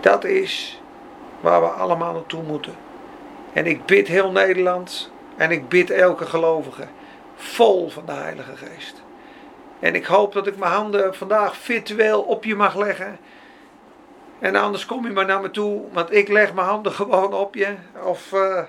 [0.00, 0.80] Dat is
[1.40, 2.74] waar we allemaal naartoe moeten.
[3.52, 6.86] En ik bid heel Nederland en ik bid elke gelovige
[7.36, 9.02] vol van de Heilige Geest.
[9.80, 13.18] En ik hoop dat ik mijn handen vandaag virtueel op je mag leggen.
[14.38, 17.54] En anders kom je maar naar me toe, want ik leg mijn handen gewoon op
[17.54, 17.74] je.
[18.04, 18.62] Of uh,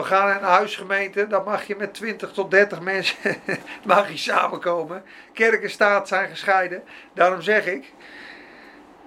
[0.00, 3.36] we gaan naar een huisgemeente, dan mag je met 20 tot 30 mensen
[3.84, 5.04] mag je samenkomen.
[5.32, 6.82] Kerk en staat zijn gescheiden.
[7.14, 7.92] Daarom zeg ik,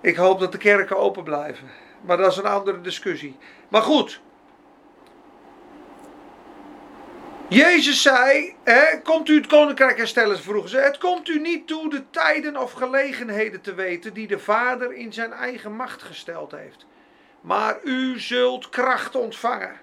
[0.02, 1.70] ik hoop dat de kerken open blijven.
[2.02, 3.38] Maar dat is een andere discussie.
[3.68, 4.22] Maar goed.
[7.48, 10.78] Jezus zei, hè, komt u het koninkrijk herstellen, vroegen ze.
[10.78, 15.14] Het komt u niet toe de tijden of gelegenheden te weten die de Vader in
[15.14, 16.86] zijn eigen macht gesteld heeft.
[17.42, 19.83] Maar u zult kracht ontvangen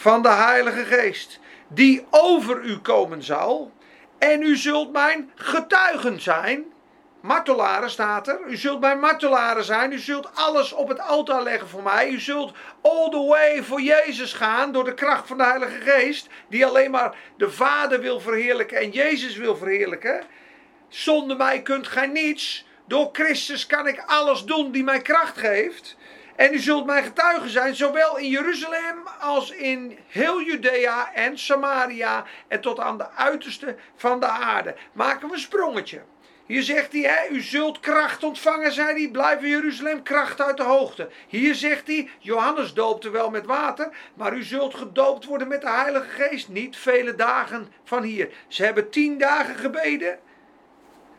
[0.00, 3.72] van de Heilige Geest, die over u komen zal.
[4.18, 6.64] En u zult mijn getuigen zijn
[7.20, 8.40] Martelaren staat er.
[8.48, 9.92] U zult mijn martelaren zijn.
[9.92, 12.10] U zult alles op het altaar leggen voor mij.
[12.10, 16.28] U zult all the way voor Jezus gaan door de kracht van de Heilige Geest.
[16.48, 20.22] Die alleen maar de Vader wil verheerlijken en Jezus wil verheerlijken.
[20.88, 22.66] Zonder mij kunt gij niets.
[22.86, 25.96] Door Christus kan ik alles doen die mij kracht geeft.
[26.40, 32.24] En u zult mijn getuigen zijn, zowel in Jeruzalem als in heel Judea en Samaria
[32.48, 34.74] en tot aan de uiterste van de aarde.
[34.92, 36.02] Maken we een sprongetje.
[36.46, 39.10] Hier zegt hij, hè, u zult kracht ontvangen, zei hij.
[39.10, 41.08] Blijf in Jeruzalem, kracht uit de hoogte.
[41.28, 45.70] Hier zegt hij, Johannes doopte wel met water, maar u zult gedoopt worden met de
[45.70, 46.48] Heilige Geest.
[46.48, 48.28] Niet vele dagen van hier.
[48.48, 50.18] Ze hebben tien dagen gebeden.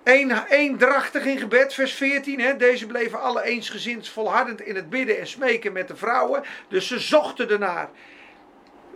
[0.03, 2.39] Eén, eendrachtig in gebed, vers 14.
[2.39, 2.55] Hè.
[2.55, 6.43] Deze bleven alle eensgezind volhardend in het bidden en smeken met de vrouwen.
[6.67, 7.89] Dus ze zochten ernaar.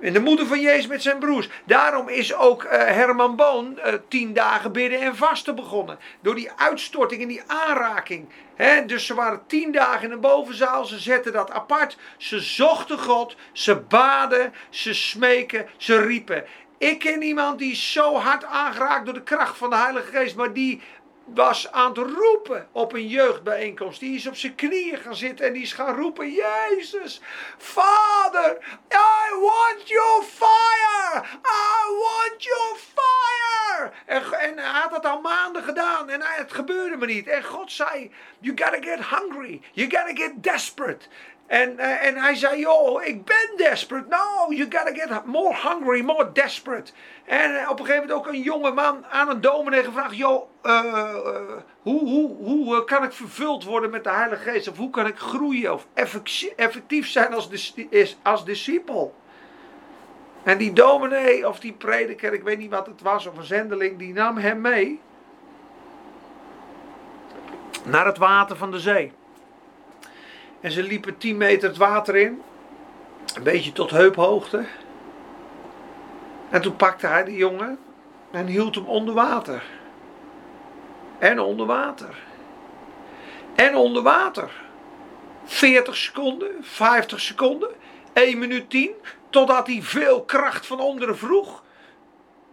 [0.01, 1.49] En de moeder van Jezus met zijn broers.
[1.65, 5.99] Daarom is ook uh, Herman Boon uh, tien dagen bidden en vasten begonnen.
[6.21, 8.27] Door die uitstorting en die aanraking.
[8.55, 10.85] He, dus ze waren tien dagen in een bovenzaal.
[10.85, 11.97] Ze zetten dat apart.
[12.17, 13.35] Ze zochten God.
[13.51, 14.53] Ze baden.
[14.69, 15.67] Ze smeken.
[15.77, 16.45] Ze riepen.
[16.77, 20.35] Ik ken iemand die zo hard aangeraakt door de kracht van de Heilige Geest.
[20.35, 20.81] Maar die
[21.25, 23.99] was aan het roepen op een jeugdbijeenkomst.
[23.99, 27.21] Die is op zijn knieën gaan zitten en die is gaan roepen: Jezus,
[27.57, 28.57] Vader,
[28.91, 31.23] I want your fire!
[31.45, 33.91] I want your fire!
[34.05, 37.27] En, en hij had dat al maanden gedaan en het gebeurde maar niet.
[37.27, 41.07] En God zei: You gotta get hungry, you gotta get desperate.
[41.47, 44.07] En, uh, en hij zei, joh, ik ben desperate.
[44.09, 46.91] No, you gotta get more hungry, more desperate.
[47.25, 50.49] En uh, op een gegeven moment ook een jonge man aan een dominee gevraagd, joh,
[50.63, 51.15] uh,
[51.81, 54.67] hoe, hoe, hoe kan ik vervuld worden met de Heilige Geest?
[54.67, 55.87] Of hoe kan ik groeien of
[56.55, 57.73] effectief zijn als,
[58.23, 59.15] als discipel?
[60.43, 63.97] En die dominee of die prediker, ik weet niet wat het was, of een zendeling,
[63.97, 64.99] die nam hem mee
[67.83, 69.11] naar het water van de zee.
[70.65, 72.41] En ze liepen 10 meter het water in.
[73.35, 74.65] Een beetje tot heuphoogte.
[76.49, 77.79] En toen pakte hij de jongen
[78.31, 79.63] en hield hem onder water.
[81.19, 82.23] En onder water.
[83.55, 84.51] En onder water.
[85.43, 87.69] 40 seconden, 50 seconden,
[88.13, 88.91] 1 minuut 10.
[89.29, 91.63] Totdat hij veel kracht van onderen vroeg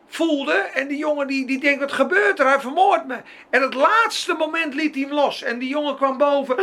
[0.06, 0.52] voelde.
[0.52, 2.46] En die jongen die, die denkt, wat gebeurt er?
[2.46, 3.16] Hij vermoordt me.
[3.50, 5.42] En het laatste moment liet hij hem los.
[5.42, 6.56] En die jongen kwam boven.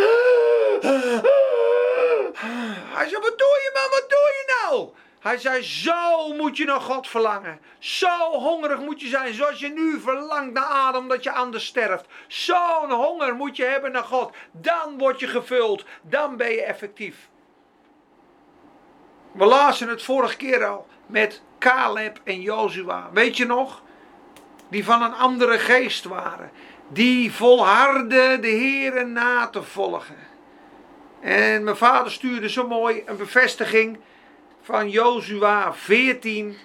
[2.94, 4.90] Hij zei, wat doe je man, wat doe je nou?
[5.20, 7.60] Hij zei, zo moet je naar God verlangen.
[7.80, 12.06] Zo hongerig moet je zijn, zoals je nu verlangt naar adem, dat je anders sterft.
[12.28, 14.36] Zo'n honger moet je hebben naar God.
[14.52, 17.30] Dan word je gevuld, dan ben je effectief.
[19.32, 23.10] We lazen het vorige keer al met Caleb en Jozua.
[23.14, 23.82] Weet je nog?
[24.70, 26.52] Die van een andere geest waren.
[26.88, 30.29] Die volharden de Heeren na te volgen.
[31.22, 34.00] En mijn vader stuurde zo mooi een bevestiging
[34.62, 36.58] van Jozua 14.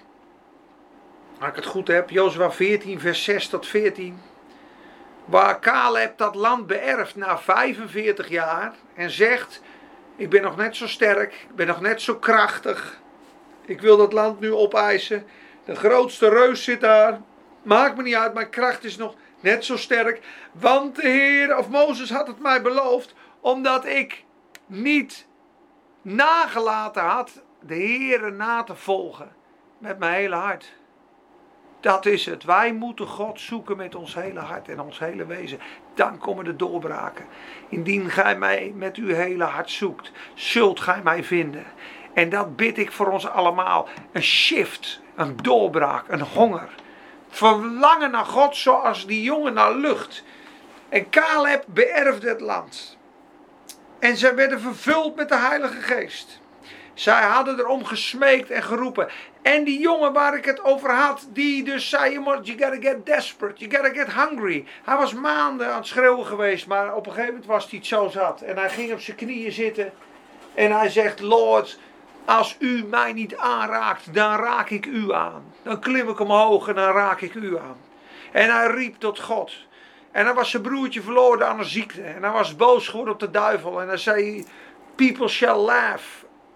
[1.39, 4.21] Als ik het goed heb, Jozua 14, vers 6 tot 14.
[5.25, 9.61] Waar Caleb dat land beërft na 45 jaar en zegt:
[10.15, 12.99] Ik ben nog net zo sterk, ik ben nog net zo krachtig.
[13.65, 15.25] Ik wil dat land nu opeisen.
[15.65, 17.21] De grootste reus zit daar.
[17.63, 20.21] Maakt me niet uit, mijn kracht is nog net zo sterk.
[20.51, 24.24] Want de Heer, of Mozes had het mij beloofd, omdat ik
[24.65, 25.27] niet
[26.01, 29.35] nagelaten had de Heere na te volgen
[29.77, 30.73] met mijn hele hart.
[31.79, 32.43] Dat is het.
[32.43, 35.59] Wij moeten God zoeken met ons hele hart en ons hele wezen.
[35.93, 37.25] Dan komen de doorbraken.
[37.69, 41.65] Indien gij mij met uw hele hart zoekt, zult gij mij vinden.
[42.13, 43.87] En dat bid ik voor ons allemaal.
[44.11, 46.69] Een shift, een doorbraak, een honger.
[47.29, 50.23] Verlangen naar God zoals die jongen naar lucht.
[50.89, 52.94] En Caleb beërfde het land.
[54.05, 56.39] En zij werden vervuld met de Heilige Geest.
[56.93, 59.07] Zij hadden erom gesmeekt en geroepen.
[59.41, 63.65] En die jongen waar ik het over had, die dus zei: You gotta get desperate,
[63.65, 64.65] you gotta get hungry.
[64.83, 67.87] Hij was maanden aan het schreeuwen geweest, maar op een gegeven moment was hij het
[67.87, 68.41] zo zat.
[68.41, 69.91] En hij ging op zijn knieën zitten.
[70.53, 71.79] En hij zegt: Lord,
[72.25, 75.43] als u mij niet aanraakt, dan raak ik u aan.
[75.63, 77.77] Dan klim ik omhoog en dan raak ik u aan.
[78.31, 79.51] En hij riep tot God.
[80.15, 82.01] En hij was zijn broertje verloren aan een ziekte.
[82.01, 83.81] En hij was boos geworden op de duivel.
[83.81, 84.45] En hij zei:
[84.95, 86.03] People shall laugh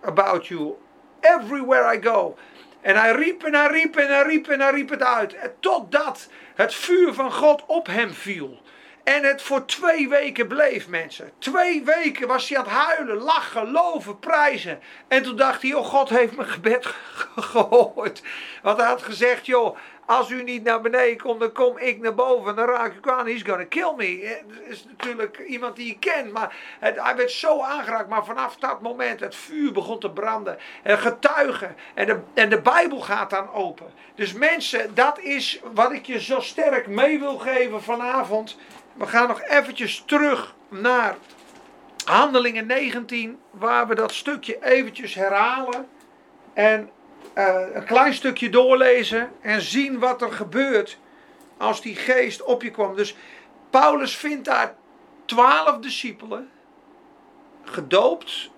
[0.02, 0.74] about you
[1.20, 2.38] everywhere I go.
[2.82, 5.36] En hij riep en hij riep en hij riep en hij riep het uit.
[5.60, 8.62] Totdat het vuur van God op hem viel.
[9.04, 11.32] En het voor twee weken bleef, mensen.
[11.40, 14.80] Twee weken was hij aan het huilen, lachen, loven, prijzen.
[15.08, 16.86] En toen dacht hij, oh God heeft mijn gebed
[17.52, 18.22] gehoord.
[18.62, 19.78] Want hij had gezegd, joh,
[20.10, 22.56] als u niet naar beneden komt, dan kom ik naar boven.
[22.56, 23.28] Dan raak ik aan.
[23.28, 24.40] He's gonna kill me.
[24.48, 26.32] Dat is natuurlijk iemand die je kent.
[26.32, 28.10] Maar het, hij werd zo aangeraakt.
[28.10, 30.58] Maar vanaf dat moment, het vuur begon te branden.
[30.84, 31.76] En getuigen.
[31.94, 33.86] En de, en de Bijbel gaat dan open.
[34.16, 38.58] Dus mensen, dat is wat ik je zo sterk mee wil geven vanavond.
[38.94, 41.16] We gaan nog eventjes terug naar
[42.06, 43.40] Handelingen 19.
[43.52, 45.88] Waar we dat stukje eventjes herhalen.
[46.54, 46.90] En
[47.36, 50.98] uh, een klein stukje doorlezen en zien wat er gebeurt
[51.58, 52.96] als die geest op je kwam.
[52.96, 53.16] Dus
[53.70, 54.76] Paulus vindt daar
[55.26, 56.50] twaalf discipelen
[57.64, 58.50] gedoopt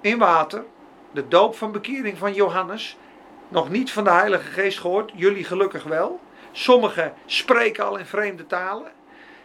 [0.00, 0.64] in water.
[1.10, 2.96] De doop van bekering van Johannes.
[3.48, 5.12] Nog niet van de Heilige Geest gehoord.
[5.14, 6.20] Jullie gelukkig wel.
[6.52, 8.92] Sommigen spreken al in vreemde talen.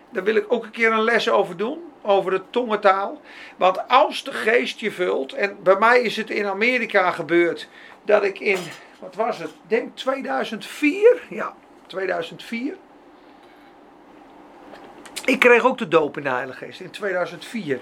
[0.09, 1.79] Daar wil ik ook een keer een les over doen.
[2.01, 3.21] Over de tongentaal.
[3.57, 5.33] Want als de geest je vult.
[5.33, 7.67] En bij mij is het in Amerika gebeurd
[8.09, 8.59] dat ik in,
[8.99, 11.53] wat was het, denk 2004, ja,
[11.87, 12.75] 2004.
[15.25, 17.79] Ik kreeg ook de doop in de Heilige Geest in 2004.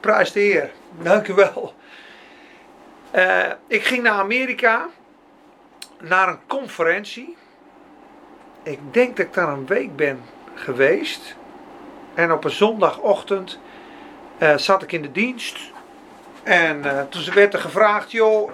[0.00, 1.74] Prijs de Heer, dank u wel.
[3.14, 4.88] Uh, ik ging naar Amerika,
[6.00, 7.36] naar een conferentie.
[8.62, 10.20] Ik denk dat ik daar een week ben
[10.54, 11.36] geweest.
[12.14, 13.58] En op een zondagochtend
[14.38, 15.58] uh, zat ik in de dienst.
[16.42, 18.52] En uh, toen werd er gevraagd, joh,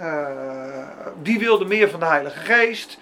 [0.00, 0.88] uh,
[1.22, 2.98] wie wilde meer van de Heilige Geest?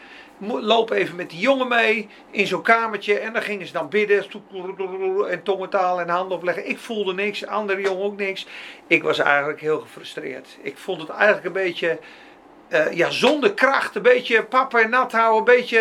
[0.46, 3.18] Loop even met die jongen mee in zo'n kamertje.
[3.18, 4.24] En dan gingen ze dan bidden.
[5.30, 6.68] En tongentaal en handen opleggen.
[6.68, 7.46] Ik voelde niks.
[7.46, 8.46] Andere jongen ook niks.
[8.86, 10.58] Ik was eigenlijk heel gefrustreerd.
[10.62, 11.98] Ik vond het eigenlijk een beetje.
[12.68, 13.94] Uh, ja, zonder kracht.
[13.94, 15.38] Een beetje papa en nat houden.
[15.38, 15.78] Een beetje.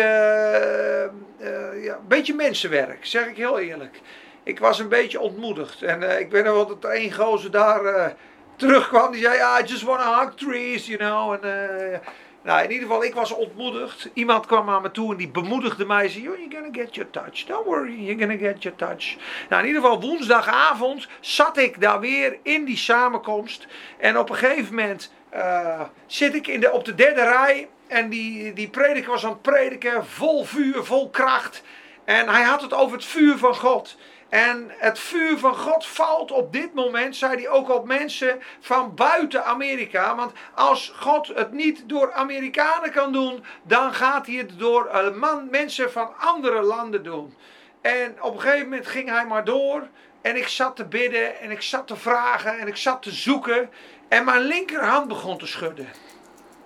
[1.40, 3.06] Uh, ja, een beetje mensenwerk.
[3.06, 4.00] Zeg ik heel eerlijk.
[4.42, 5.82] Ik was een beetje ontmoedigd.
[5.82, 8.14] En ik weet nog wel dat er één gozer daar
[8.60, 9.12] terugkwam.
[9.12, 11.32] Die zei, ja, I just want to hug trees, you know.
[11.32, 11.98] En, uh,
[12.42, 14.10] nou, in ieder geval, ik was ontmoedigd.
[14.14, 16.08] Iemand kwam naar me toe en die bemoedigde mij.
[16.08, 17.44] Zei, you're gonna get your touch.
[17.46, 19.16] Don't worry, you're gonna get your touch.
[19.48, 23.66] Nou, in ieder geval, woensdagavond zat ik daar weer in die samenkomst.
[23.98, 27.68] En op een gegeven moment uh, zit ik in de, op de derde rij.
[27.86, 31.62] En die, die prediker was aan het prediken, vol vuur, vol kracht.
[32.04, 33.96] En hij had het over het vuur van God.
[34.30, 38.94] En het vuur van God valt op dit moment, zei hij, ook op mensen van
[38.94, 40.14] buiten Amerika.
[40.16, 45.14] Want als God het niet door Amerikanen kan doen, dan gaat hij het door eh,
[45.14, 47.34] man, mensen van andere landen doen.
[47.80, 49.88] En op een gegeven moment ging hij maar door.
[50.20, 53.70] En ik zat te bidden en ik zat te vragen en ik zat te zoeken.
[54.08, 55.88] En mijn linkerhand begon te schudden.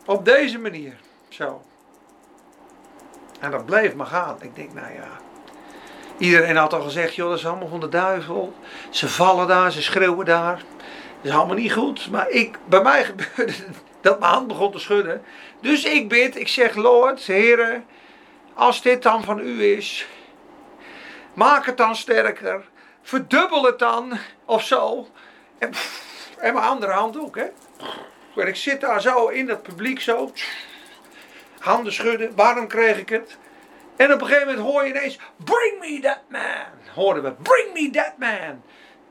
[0.07, 0.96] Op deze manier.
[1.29, 1.62] Zo.
[3.40, 4.37] En dat bleef maar gaan.
[4.40, 5.09] Ik denk, nou ja,
[6.18, 8.55] Iedereen had al gezegd, joh, dat is allemaal van de duivel.
[8.90, 10.57] Ze vallen daar, ze schreeuwen daar.
[10.57, 12.11] Dat is allemaal niet goed.
[12.11, 13.53] Maar ik, bij mij gebeurde
[14.00, 15.22] dat mijn hand begon te schudden.
[15.61, 17.83] Dus ik bid, ik zeg, Lord, Heer,
[18.55, 20.07] als dit dan van u is,
[21.35, 22.64] maak het dan sterker.
[23.03, 25.09] Verdubbel het dan, of zo.
[25.59, 25.70] En,
[26.40, 27.46] mijn andere hand ook, hè.
[28.42, 30.33] Ik zit daar zo in dat publiek zo.
[31.59, 32.35] Handen schudden.
[32.35, 33.38] Waarom kreeg ik het?
[33.97, 36.95] En op een gegeven moment hoor je ineens: Bring me that man.
[36.95, 38.63] Hoorden we: Bring me that man.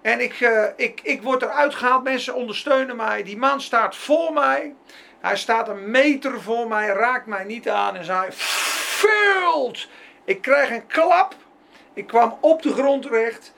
[0.02, 2.04] En ik, uh, ik, ik word eruit gehaald.
[2.04, 3.24] Mensen ondersteunen mij.
[3.24, 4.76] Die man staat voor mij.
[5.19, 6.88] Hij staat een meter voor mij.
[6.88, 7.96] Raakt mij niet aan.
[7.96, 9.88] En zei: Filled.
[10.25, 11.36] Ik krijg een klap.
[11.94, 13.54] Ik kwam op de grond terecht.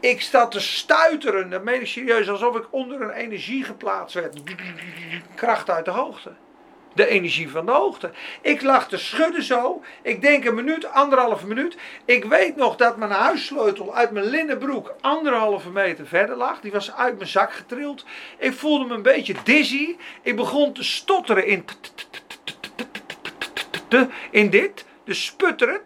[0.00, 1.50] Ik sta te stuiteren.
[1.50, 2.28] Dat meen ik serieus.
[2.28, 4.42] Alsof ik onder een energie geplaatst werd.
[5.34, 6.32] Kracht uit de hoogte.
[6.94, 8.10] De energie van de hoogte.
[8.40, 9.82] Ik lag te schudden zo.
[10.02, 11.76] Ik denk een minuut, anderhalve minuut.
[12.04, 16.60] Ik weet nog dat mijn huissleutel uit mijn linnenbroek anderhalve meter verder lag.
[16.60, 18.04] Die was uit mijn zak getrild.
[18.38, 19.96] Ik voelde me een beetje dizzy.
[20.22, 21.64] Ik begon te stotteren in,
[24.30, 24.84] in dit.
[25.04, 25.80] De sputteren.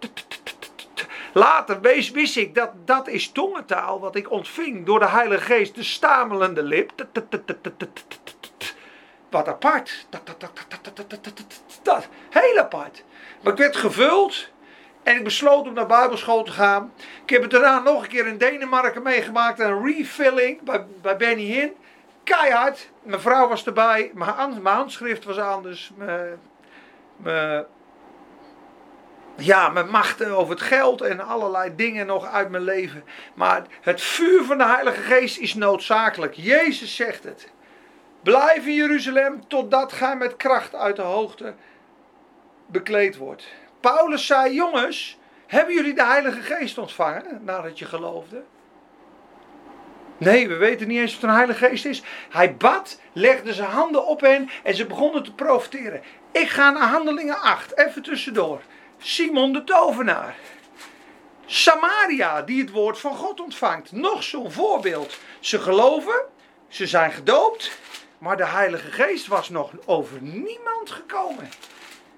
[1.32, 1.80] Later
[2.12, 6.62] wist ik dat dat is tongentaal wat ik ontving door de Heilige Geest, de stamelende
[6.62, 6.92] lip.
[9.30, 10.06] Wat apart.
[11.82, 13.04] Dat, heel apart.
[13.40, 14.48] Maar ik werd gevuld
[15.02, 16.92] en ik besloot om naar Bijbelschool te gaan.
[17.22, 21.42] Ik heb het daarna nog een keer in Denemarken meegemaakt, een refilling bij, bij Benny
[21.42, 21.76] Hinn.
[22.24, 22.90] Keihard.
[23.02, 25.90] Mijn vrouw was erbij, mijn, handschrift was anders.
[25.96, 26.38] Mijn
[29.38, 33.04] ja, mijn machten over het geld en allerlei dingen nog uit mijn leven.
[33.34, 36.34] Maar het vuur van de Heilige Geest is noodzakelijk.
[36.34, 37.50] Jezus zegt het.
[38.22, 41.54] Blijf in Jeruzalem totdat gij met kracht uit de hoogte
[42.66, 43.46] bekleed wordt.
[43.80, 48.42] Paulus zei: Jongens, hebben jullie de Heilige Geest ontvangen nadat je geloofde?
[50.18, 52.02] Nee, we weten niet eens wat een Heilige Geest is.
[52.30, 56.02] Hij bad, legde zijn handen op hen en ze begonnen te profiteren.
[56.32, 58.60] Ik ga naar Handelingen 8, even tussendoor.
[58.98, 60.36] Simon de tovenaar.
[61.46, 63.92] Samaria, die het woord van God ontvangt.
[63.92, 65.18] Nog zo'n voorbeeld.
[65.40, 66.24] Ze geloven,
[66.68, 67.78] ze zijn gedoopt,
[68.18, 71.48] maar de Heilige Geest was nog over niemand gekomen.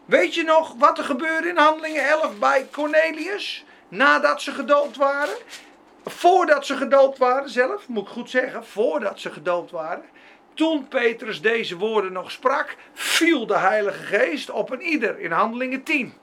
[0.05, 3.65] Weet je nog wat er gebeurde in Handelingen 11 bij Cornelius?
[3.89, 5.37] Nadat ze gedoopt waren?
[6.05, 10.05] Voordat ze gedoopt waren zelf, moet ik goed zeggen, voordat ze gedoopt waren.
[10.55, 15.83] Toen Petrus deze woorden nog sprak, viel de Heilige Geest op een ieder in Handelingen
[15.83, 16.15] 10.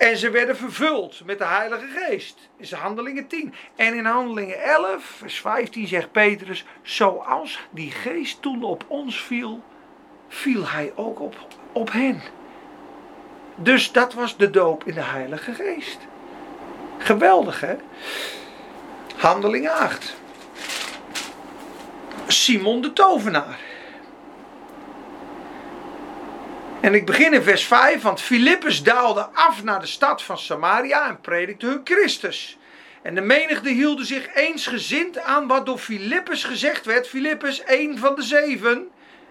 [0.00, 2.48] En ze werden vervuld met de Heilige Geest.
[2.56, 3.54] Is handelingen 10.
[3.76, 9.62] En in handelingen 11, vers 15 zegt Petrus: Zoals die geest toen op ons viel,
[10.28, 11.36] viel hij ook op,
[11.72, 12.22] op hen.
[13.56, 15.98] Dus dat was de doop in de Heilige Geest.
[16.98, 17.76] Geweldig hè?
[19.16, 20.16] Handelingen 8.
[22.26, 23.69] Simon de tovenaar.
[26.80, 31.08] En ik begin in vers 5, want Filippus daalde af naar de stad van Samaria
[31.08, 32.58] en predikte hun Christus.
[33.02, 37.08] En de menigte hielden zich eensgezind aan wat door Filippus gezegd werd.
[37.08, 38.88] Filippus, een van de zeven,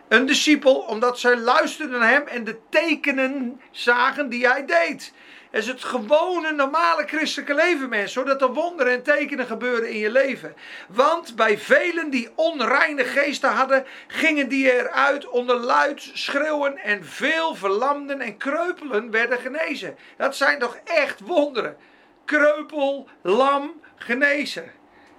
[0.08, 5.14] een discipel, omdat zij luisterden naar hem en de tekenen zagen die hij deed.
[5.50, 8.10] Het is het gewone, normale christelijke leven, mensen.
[8.10, 10.56] Zodat er wonderen en tekenen gebeuren in je leven.
[10.88, 16.78] Want bij velen die onreine geesten hadden, gingen die eruit onder luid schreeuwen.
[16.78, 19.98] En veel verlamden en kreupelen werden genezen.
[20.18, 21.78] Dat zijn toch echt wonderen.
[22.26, 24.72] Kreupel, lam, genezen.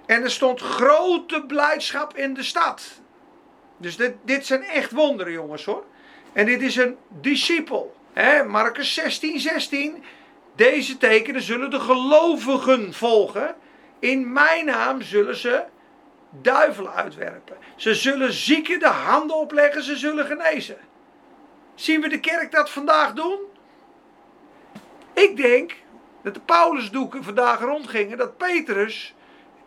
[0.07, 3.01] En er stond grote blijdschap in de stad.
[3.77, 5.85] Dus dit, dit zijn echt wonderen, jongens hoor.
[6.33, 7.97] En dit is een discipel.
[8.47, 10.05] Marcus 16, 16.
[10.55, 13.55] Deze tekenen zullen de gelovigen volgen.
[13.99, 15.65] In mijn naam zullen ze
[16.31, 17.57] duivelen uitwerpen.
[17.77, 20.77] Ze zullen zieken de handen opleggen, ze zullen genezen.
[21.75, 23.39] Zien we de kerk dat vandaag doen?
[25.13, 25.75] Ik denk
[26.23, 29.15] dat de Paulusdoeken vandaag rondgingen, dat Petrus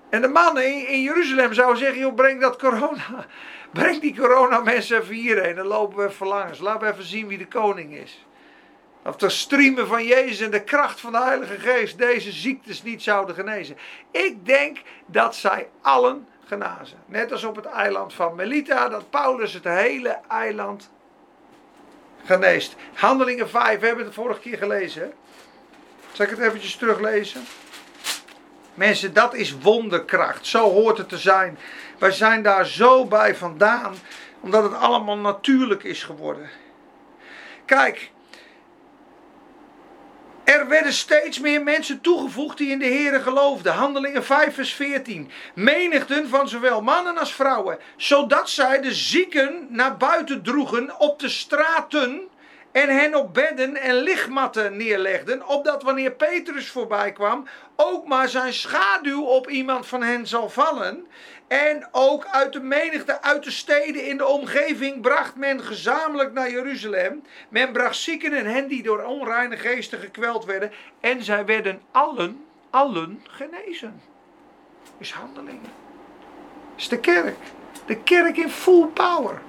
[0.09, 3.25] en de mannen in Jeruzalem zouden zeggen: joh, breng dat corona.
[3.73, 5.55] Breng die corona mensen even hierheen.
[5.55, 6.59] Dan lopen we even langs.
[6.59, 8.25] Laten we even zien wie de koning is.
[9.05, 13.03] Of de streamen van Jezus en de kracht van de Heilige Geest deze ziektes niet
[13.03, 13.77] zouden genezen.
[14.11, 16.97] Ik denk dat zij allen genazen.
[17.05, 20.89] Net als op het eiland van Melita, dat Paulus het hele eiland
[22.25, 22.75] geneest.
[22.93, 25.13] Handelingen 5, we hebben het vorige keer gelezen.
[26.11, 27.41] Zal ik het eventjes teruglezen?
[28.73, 30.45] Mensen, dat is wonderkracht.
[30.45, 31.57] Zo hoort het te zijn.
[31.97, 33.95] Wij zijn daar zo bij vandaan,
[34.39, 36.49] omdat het allemaal natuurlijk is geworden.
[37.65, 38.11] Kijk,
[40.43, 43.73] er werden steeds meer mensen toegevoegd die in de Here geloofden.
[43.73, 45.31] Handelingen 5 vers 14.
[45.55, 47.77] Menigten van zowel mannen als vrouwen.
[47.97, 52.21] Zodat zij de zieken naar buiten droegen op de straten.
[52.71, 55.47] En hen op bedden en lichtmatten neerlegden.
[55.47, 57.47] Opdat wanneer Petrus voorbij kwam.
[57.75, 61.07] Ook maar zijn schaduw op iemand van hen zal vallen.
[61.53, 66.49] En ook uit de menigte, uit de steden in de omgeving, bracht men gezamenlijk naar
[66.51, 67.23] Jeruzalem.
[67.49, 70.71] Men bracht zieken en hen die door onreine geesten gekweld werden.
[70.99, 74.01] En zij werden allen, allen genezen.
[74.97, 75.71] Is handelingen.
[76.75, 77.37] Is de kerk.
[77.85, 79.41] De kerk in full power.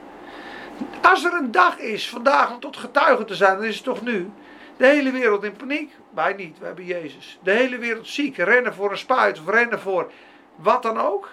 [1.03, 4.03] Als er een dag is vandaag om tot getuige te zijn, dan is het toch
[4.03, 4.31] nu.
[4.77, 5.93] De hele wereld in paniek.
[6.11, 7.39] Wij niet, we hebben Jezus.
[7.43, 10.13] De hele wereld ziek, rennen voor een spuit of rennen voor
[10.57, 11.31] wat dan ook.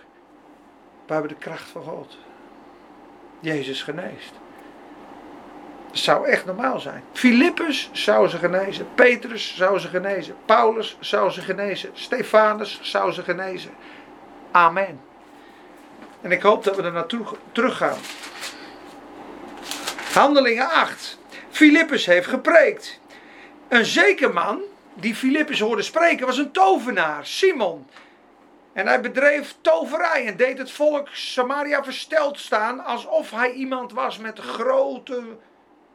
[1.11, 2.17] We hebben de kracht van God.
[3.39, 4.31] Jezus geneest.
[5.87, 7.03] Dat zou echt normaal zijn.
[7.13, 8.87] Filippus zou ze genezen.
[8.95, 10.35] Petrus zou ze genezen.
[10.45, 11.89] Paulus zou ze genezen.
[11.93, 13.71] Stefanus zou ze genezen.
[14.51, 15.01] Amen.
[16.21, 17.99] En ik hoop dat we er naartoe teruggaan.
[20.13, 21.17] Handelingen 8.
[21.49, 22.99] Filippus heeft gepreekt.
[23.67, 24.61] Een zeker man
[24.93, 27.87] die Filippus hoorde spreken was een tovenaar, Simon.
[28.73, 34.17] En hij bedreef toverij en deed het volk Samaria versteld staan alsof hij iemand was
[34.17, 35.23] met grote,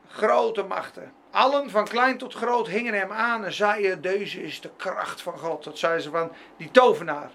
[0.08, 1.12] grote machten.
[1.30, 5.38] Allen van klein tot groot hingen hem aan en zeiden: Deze is de kracht van
[5.38, 5.64] God.
[5.64, 7.30] Dat zeiden ze van die tovenaar.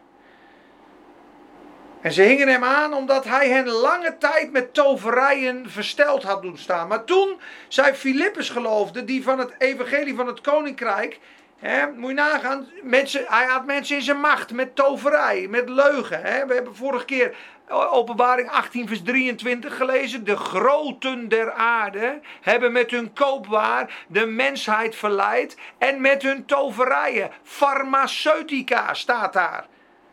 [2.01, 6.57] En ze hingen hem aan omdat hij hen lange tijd met toverijen versteld had doen
[6.57, 6.87] staan.
[6.87, 11.19] Maar toen zij Filippus geloofde, die van het evangelie van het koninkrijk,
[11.61, 16.21] hè, moet je nagaan, mensen, hij had mensen in zijn macht met toverij, met leugen.
[16.47, 17.35] We hebben vorige keer
[17.71, 20.23] openbaring 18 vers 23 gelezen.
[20.23, 27.31] De groten der aarde hebben met hun koopwaar de mensheid verleid en met hun toverijen.
[27.43, 29.65] Farmaceutica staat daar.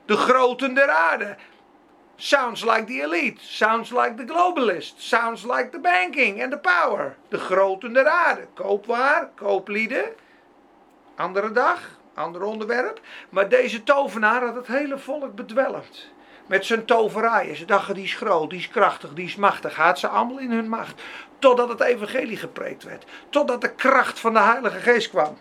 [0.07, 1.37] De groten der aarde.
[2.17, 3.41] Sounds like the elite.
[3.41, 4.95] Sounds like the globalist.
[4.97, 7.17] Sounds like the banking and the power.
[7.29, 8.47] De groten der aarde.
[8.55, 10.05] Koopwaar, kooplieden.
[11.19, 11.81] Andere dag,
[12.15, 13.01] ander onderwerp.
[13.29, 16.09] Maar deze tovenaar had het hele volk bedwelmd.
[16.47, 17.57] Met zijn toverijen.
[17.57, 19.77] Ze dachten die is groot, die is krachtig, die is machtig.
[19.77, 21.03] Had ze allemaal in hun macht.
[21.39, 23.05] Totdat het evangelie gepreekt werd.
[23.31, 25.39] Totdat de kracht van de Heilige Geest kwam.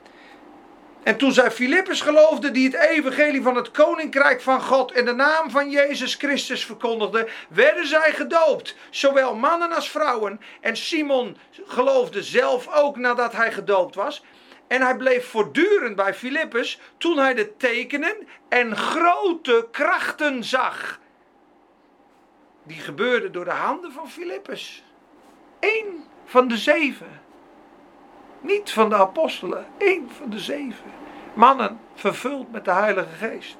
[1.04, 5.14] En toen zij Filippus geloofden, die het evangelie van het koninkrijk van God in de
[5.14, 8.76] naam van Jezus Christus verkondigde, werden zij gedoopt.
[8.90, 10.42] Zowel mannen als vrouwen.
[10.62, 14.24] En Simon geloofde zelf ook nadat hij gedoopt was.
[14.68, 21.00] En hij bleef voortdurend bij Filippus toen hij de tekenen en grote krachten zag.
[22.64, 24.84] Die gebeurden door de handen van Filippus.
[25.60, 27.22] Eén van de zeven.
[28.42, 30.92] Niet van de apostelen, één van de zeven.
[31.34, 33.58] Mannen vervuld met de Heilige Geest.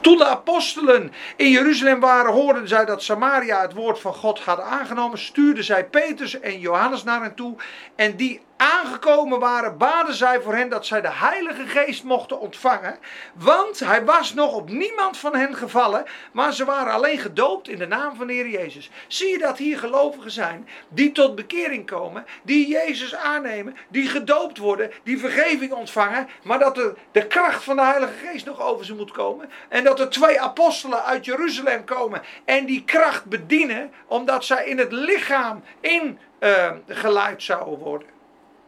[0.00, 4.60] Toen de apostelen in Jeruzalem waren, hoorden zij dat Samaria het woord van God had
[4.60, 5.18] aangenomen.
[5.18, 7.56] Stuurden zij Petrus en Johannes naar hen toe.
[7.96, 12.98] En die aangekomen waren, baden zij voor hen dat zij de Heilige Geest mochten ontvangen.
[13.34, 17.78] Want hij was nog op niemand van hen gevallen, maar ze waren alleen gedoopt in
[17.78, 18.90] de naam van de Heer Jezus.
[19.06, 24.58] Zie je dat hier gelovigen zijn die tot bekering komen, die Jezus aannemen, die gedoopt
[24.58, 28.84] worden, die vergeving ontvangen, maar dat de, de kracht van de Heilige Geest nog over
[28.84, 29.50] ze moet komen.
[29.68, 34.78] En dat er twee apostelen uit Jeruzalem komen en die kracht bedienen, omdat zij in
[34.78, 38.17] het lichaam ingeleid uh, zouden worden.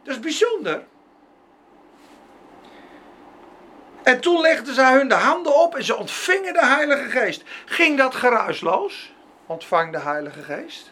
[0.03, 0.83] Dat is bijzonder.
[4.03, 7.43] En toen legden zij hun de handen op en ze ontvingen de Heilige Geest.
[7.65, 9.13] Ging dat geruisloos?
[9.45, 10.91] Ontvang de Heilige Geest?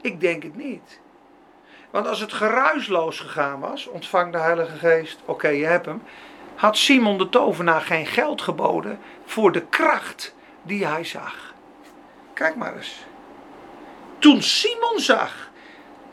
[0.00, 1.00] Ik denk het niet.
[1.90, 6.02] Want als het geruisloos gegaan was, ontvang de Heilige Geest, oké, je hebt hem.
[6.54, 11.54] Had Simon de tovenaar geen geld geboden voor de kracht die hij zag.
[12.32, 13.04] Kijk maar eens.
[14.18, 15.50] Toen Simon zag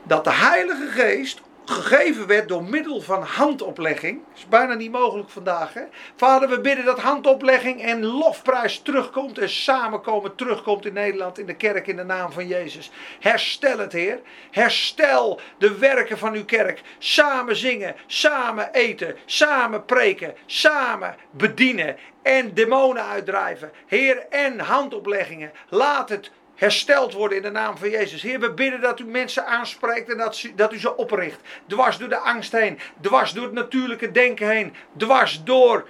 [0.04, 4.22] dat de Heilige Geest gegeven werd door middel van handoplegging.
[4.36, 5.74] Is bijna niet mogelijk vandaag.
[5.74, 5.82] Hè?
[6.16, 11.56] Vader, we bidden dat handoplegging en lofprijs terugkomt en samenkomen terugkomt in Nederland in de
[11.56, 12.92] kerk in de naam van Jezus.
[13.20, 14.20] Herstel het, Heer.
[14.52, 16.82] Herstel de werken van uw kerk.
[16.98, 23.72] Samen zingen, samen eten, samen preken, samen bedienen en demonen uitdrijven.
[23.88, 25.52] Heer, en handopleggingen.
[25.70, 28.22] Laat het hersteld worden in de naam van Jezus.
[28.22, 31.40] Heer, we bidden dat u mensen aanspreekt en dat, dat u ze opricht.
[31.68, 35.88] Dwars door de angst heen, dwars door het natuurlijke denken heen, dwars door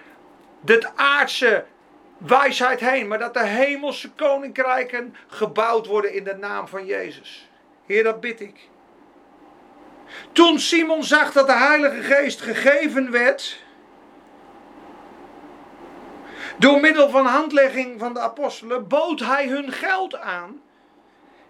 [0.62, 1.66] de aardse
[2.18, 3.08] wijsheid heen.
[3.08, 7.50] Maar dat de hemelse koninkrijken gebouwd worden in de naam van Jezus.
[7.86, 8.70] Heer, dat bid ik.
[10.32, 13.66] Toen Simon zag dat de Heilige Geest gegeven werd
[16.60, 20.62] door middel van handlegging van de apostelen bood hij hun geld aan.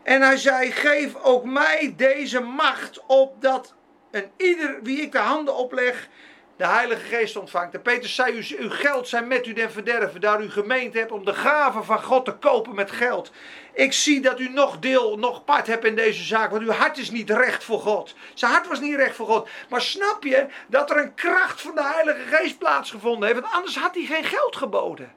[0.04, 3.76] En hij zei: Geef ook mij deze macht op dat
[4.12, 6.10] en ieder wie ik de handen opleg,
[6.58, 7.74] de Heilige Geest ontvangt.
[7.74, 11.26] En Peter zei: Uw geld zijn met u den verderven, daar u gemeend hebt om
[11.26, 13.32] de gaven van God te kopen met geld.
[13.74, 16.98] Ik zie dat u nog deel, nog part hebt in deze zaak, want uw hart
[16.98, 18.16] is niet recht voor God.
[18.34, 19.50] Zijn hart was niet recht voor God.
[19.70, 23.42] Maar snap je dat er een kracht van de Heilige Geest plaatsgevonden heeft?
[23.42, 25.14] Want anders had hij geen geld geboden.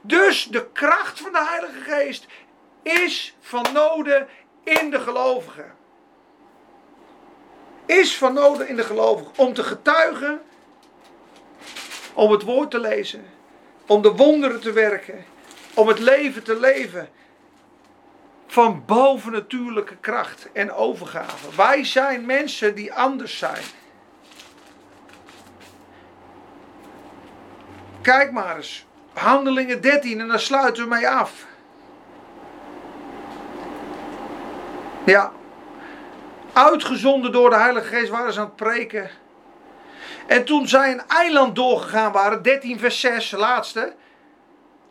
[0.00, 2.26] Dus de kracht van de Heilige Geest
[2.82, 4.28] is van noden
[4.64, 5.77] in de gelovigen
[7.88, 10.40] is van nodig in de gelovigen om te getuigen,
[12.12, 13.24] om het woord te lezen,
[13.86, 15.24] om de wonderen te werken,
[15.74, 17.08] om het leven te leven
[18.46, 21.56] van bovennatuurlijke kracht en overgave.
[21.56, 23.64] Wij zijn mensen die anders zijn.
[28.02, 28.86] Kijk maar eens.
[29.12, 31.46] Handelingen 13 en daar sluiten we mee af.
[35.04, 35.32] Ja.
[36.52, 39.10] Uitgezonden door de Heilige Geest waren ze aan het preken.
[40.26, 43.94] En toen zij een eiland doorgegaan waren, 13 vers 6, laatste,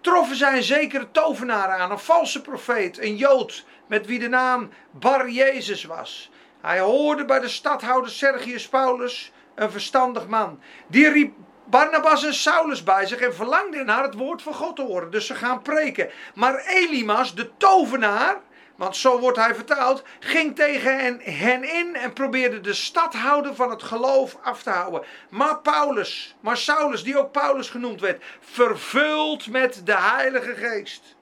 [0.02, 4.70] troffen zij een zekere tovenaar aan, een valse profeet, een Jood, met wie de naam
[4.92, 6.32] Bar Jezus was.
[6.62, 10.60] Hij hoorde bij de stadhouder Sergius Paulus, een verstandig man.
[10.88, 11.34] Die riep
[11.66, 15.12] Barnabas en Saulus bij zich en verlangde naar het woord van God te horen.
[15.12, 16.10] Dus ze gaan preken.
[16.36, 18.42] Maar Elimas, de tovenaar,
[18.78, 23.84] want zo wordt hij vertaald, ging tegen hen, in en probeerde de stadhouder van het
[23.84, 25.04] geloof af te houden.
[25.30, 31.16] Maar Paulus, maar Saulus, die ook Paulus genoemd werd, vervuld met de Heilige Geest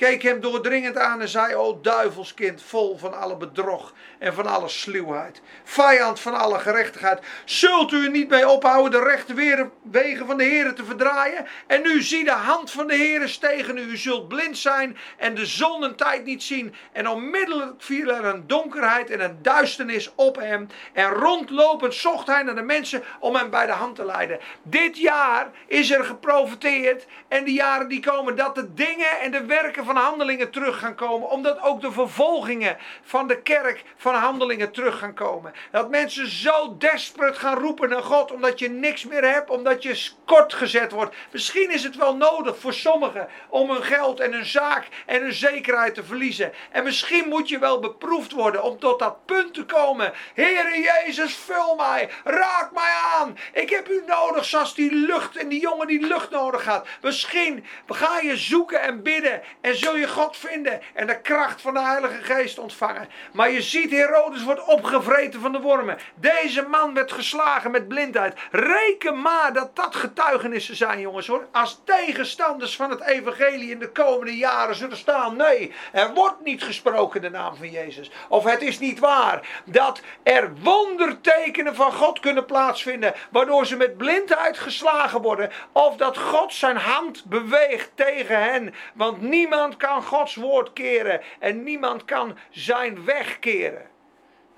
[0.00, 4.68] keek hem doordringend aan en zei: O duivelskind, vol van alle bedrog en van alle
[4.68, 9.34] sluwheid, vijand van alle gerechtigheid, zult u er niet mee ophouden de rechte
[9.82, 11.46] wegen van de Heer te verdraaien?
[11.66, 13.80] En nu zie de hand van de Heer is tegen u.
[13.80, 16.74] U zult blind zijn en de zon een tijd niet zien.
[16.92, 20.68] En onmiddellijk viel er een donkerheid en een duisternis op hem.
[20.92, 24.38] En rondlopend zocht hij naar de mensen om hem bij de hand te leiden.
[24.62, 29.44] Dit jaar is er geprofiteerd en de jaren die komen dat de dingen en de
[29.44, 31.30] werken van handelingen terug gaan komen.
[31.30, 35.52] Omdat ook de vervolgingen van de kerk van handelingen terug gaan komen.
[35.70, 40.08] Dat mensen zo desperate gaan roepen naar God omdat je niks meer hebt, omdat je
[40.24, 41.14] kort gezet wordt.
[41.32, 45.32] Misschien is het wel nodig voor sommigen om hun geld en hun zaak en hun
[45.32, 46.52] zekerheid te verliezen.
[46.70, 50.12] En misschien moet je wel beproefd worden om tot dat punt te komen.
[50.34, 53.38] Heere Jezus, vul mij, raak mij aan.
[53.52, 56.86] Ik heb u nodig zoals die lucht en die jongen die lucht nodig had.
[57.02, 61.74] Misschien ga je zoeken en bidden en zul je God vinden en de kracht van
[61.74, 63.08] de Heilige Geest ontvangen.
[63.32, 65.98] Maar je ziet, Herodes wordt opgevreten van de wormen.
[66.14, 68.38] Deze man werd geslagen met blindheid.
[68.50, 71.46] Reken maar dat dat getuigenissen zijn, jongens hoor.
[71.52, 75.36] Als tegenstanders van het evangelie in de komende jaren zullen staan.
[75.36, 78.10] Nee, er wordt niet gesproken de naam van Jezus.
[78.28, 83.14] Of het is niet waar dat er wondertekenen van God kunnen plaatsvinden.
[83.30, 85.50] Waardoor ze met blindheid geslagen worden.
[85.72, 88.74] Of dat God zijn hand beweegt tegen hen.
[88.94, 93.89] Want niemand kan Gods woord keren en niemand kan zijn weg keren.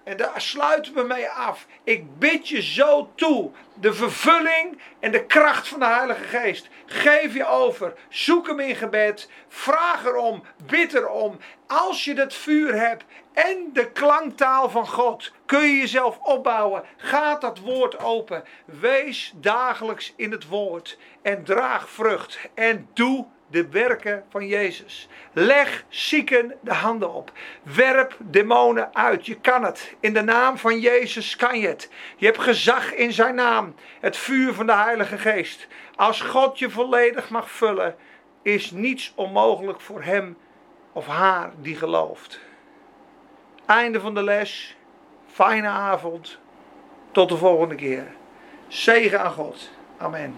[0.05, 1.67] En daar sluiten we mee af.
[1.85, 3.51] Ik bid je zo toe.
[3.75, 6.69] De vervulling en de kracht van de Heilige Geest.
[6.87, 7.95] Geef je over.
[8.09, 9.31] Zoek hem in gebed.
[9.49, 10.43] Vraag erom.
[10.67, 11.39] Bid erom.
[11.67, 16.85] Als je dat vuur hebt en de klanktaal van God, kun je jezelf opbouwen.
[16.97, 18.45] Gaat dat woord open.
[18.65, 20.99] Wees dagelijks in het woord.
[21.23, 22.39] En draag vrucht.
[22.55, 25.09] En doe de werken van Jezus.
[25.33, 27.33] Leg zieken de handen op.
[27.63, 29.27] Werp demonen uit.
[29.27, 29.95] Je kan het.
[30.01, 31.91] In de naam van Jezus kan je het.
[32.17, 33.75] Je hebt gezag in zijn naam.
[34.01, 35.67] Het vuur van de Heilige Geest.
[35.97, 37.97] Als God je volledig mag vullen,
[38.43, 40.37] is niets onmogelijk voor hem
[40.93, 42.41] of haar die gelooft.
[43.67, 44.77] Einde van de les.
[45.33, 46.39] Fijne avond.
[47.11, 48.07] Tot de volgende keer.
[48.69, 49.71] Zegen aan God.
[49.97, 50.35] Amen.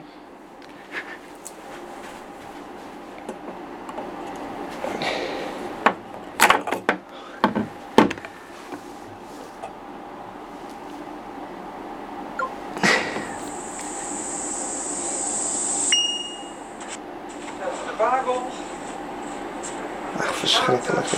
[20.19, 21.07] Ach, verschrikkelijk.
[21.11, 21.17] Hè.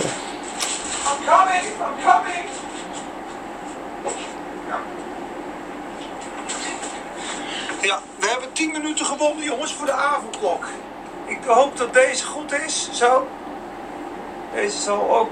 [1.09, 2.45] I'm coming, I'm coming.
[7.81, 10.65] Ja, we hebben 10 minuten gewonnen, jongens, voor de avondklok.
[11.25, 12.89] Ik hoop dat deze goed is.
[12.91, 13.27] Zo.
[14.53, 15.29] Deze zal ook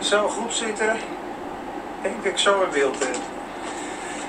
[0.00, 0.94] zo goed zitten.
[0.96, 1.02] Ik
[2.02, 3.14] denk dat ik zo in beeld ben.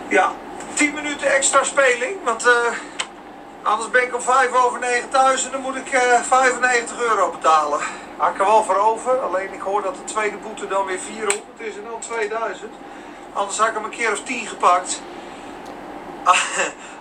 [0.08, 0.32] Ja,
[0.74, 2.12] 10 minuten extra speling.
[2.24, 2.71] Want eh,
[3.63, 7.32] anders ben ik om 5 over 9 thuis en dan moet ik eh 95 euro
[7.32, 7.80] betalen.
[8.17, 9.19] Had ik er wel voor over.
[9.19, 12.74] Alleen ik hoor dat de tweede boete dan weer 400 is en dan 2000.
[13.34, 15.01] Anders had ik hem een keer of 10 gepakt.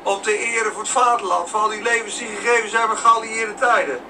[0.02, 1.50] Om te eren voor het vaderland.
[1.50, 4.00] Voor al die levens die gegeven zijn met geallieerde tijden.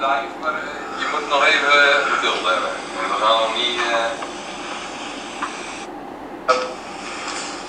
[0.00, 2.70] Live, maar uh, je moet nog even uh, geduld hebben.
[3.10, 3.76] We gaan nog niet.
[3.76, 4.06] Uh...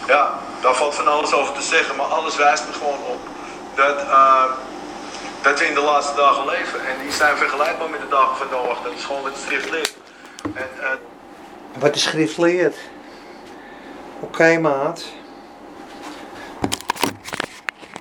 [0.07, 3.19] Ja, daar valt van alles over te zeggen, maar alles wijst er gewoon op
[3.75, 3.99] dat,
[5.41, 6.79] dat we in de laatste dagen leven.
[6.85, 8.81] En die zijn vergelijkbaar met de dagen van Noach.
[8.83, 9.93] Dat is gewoon wat de schrift leert.
[10.53, 10.99] En,
[11.77, 12.75] wat de schrift leert.
[14.19, 15.03] Oké, okay, maat.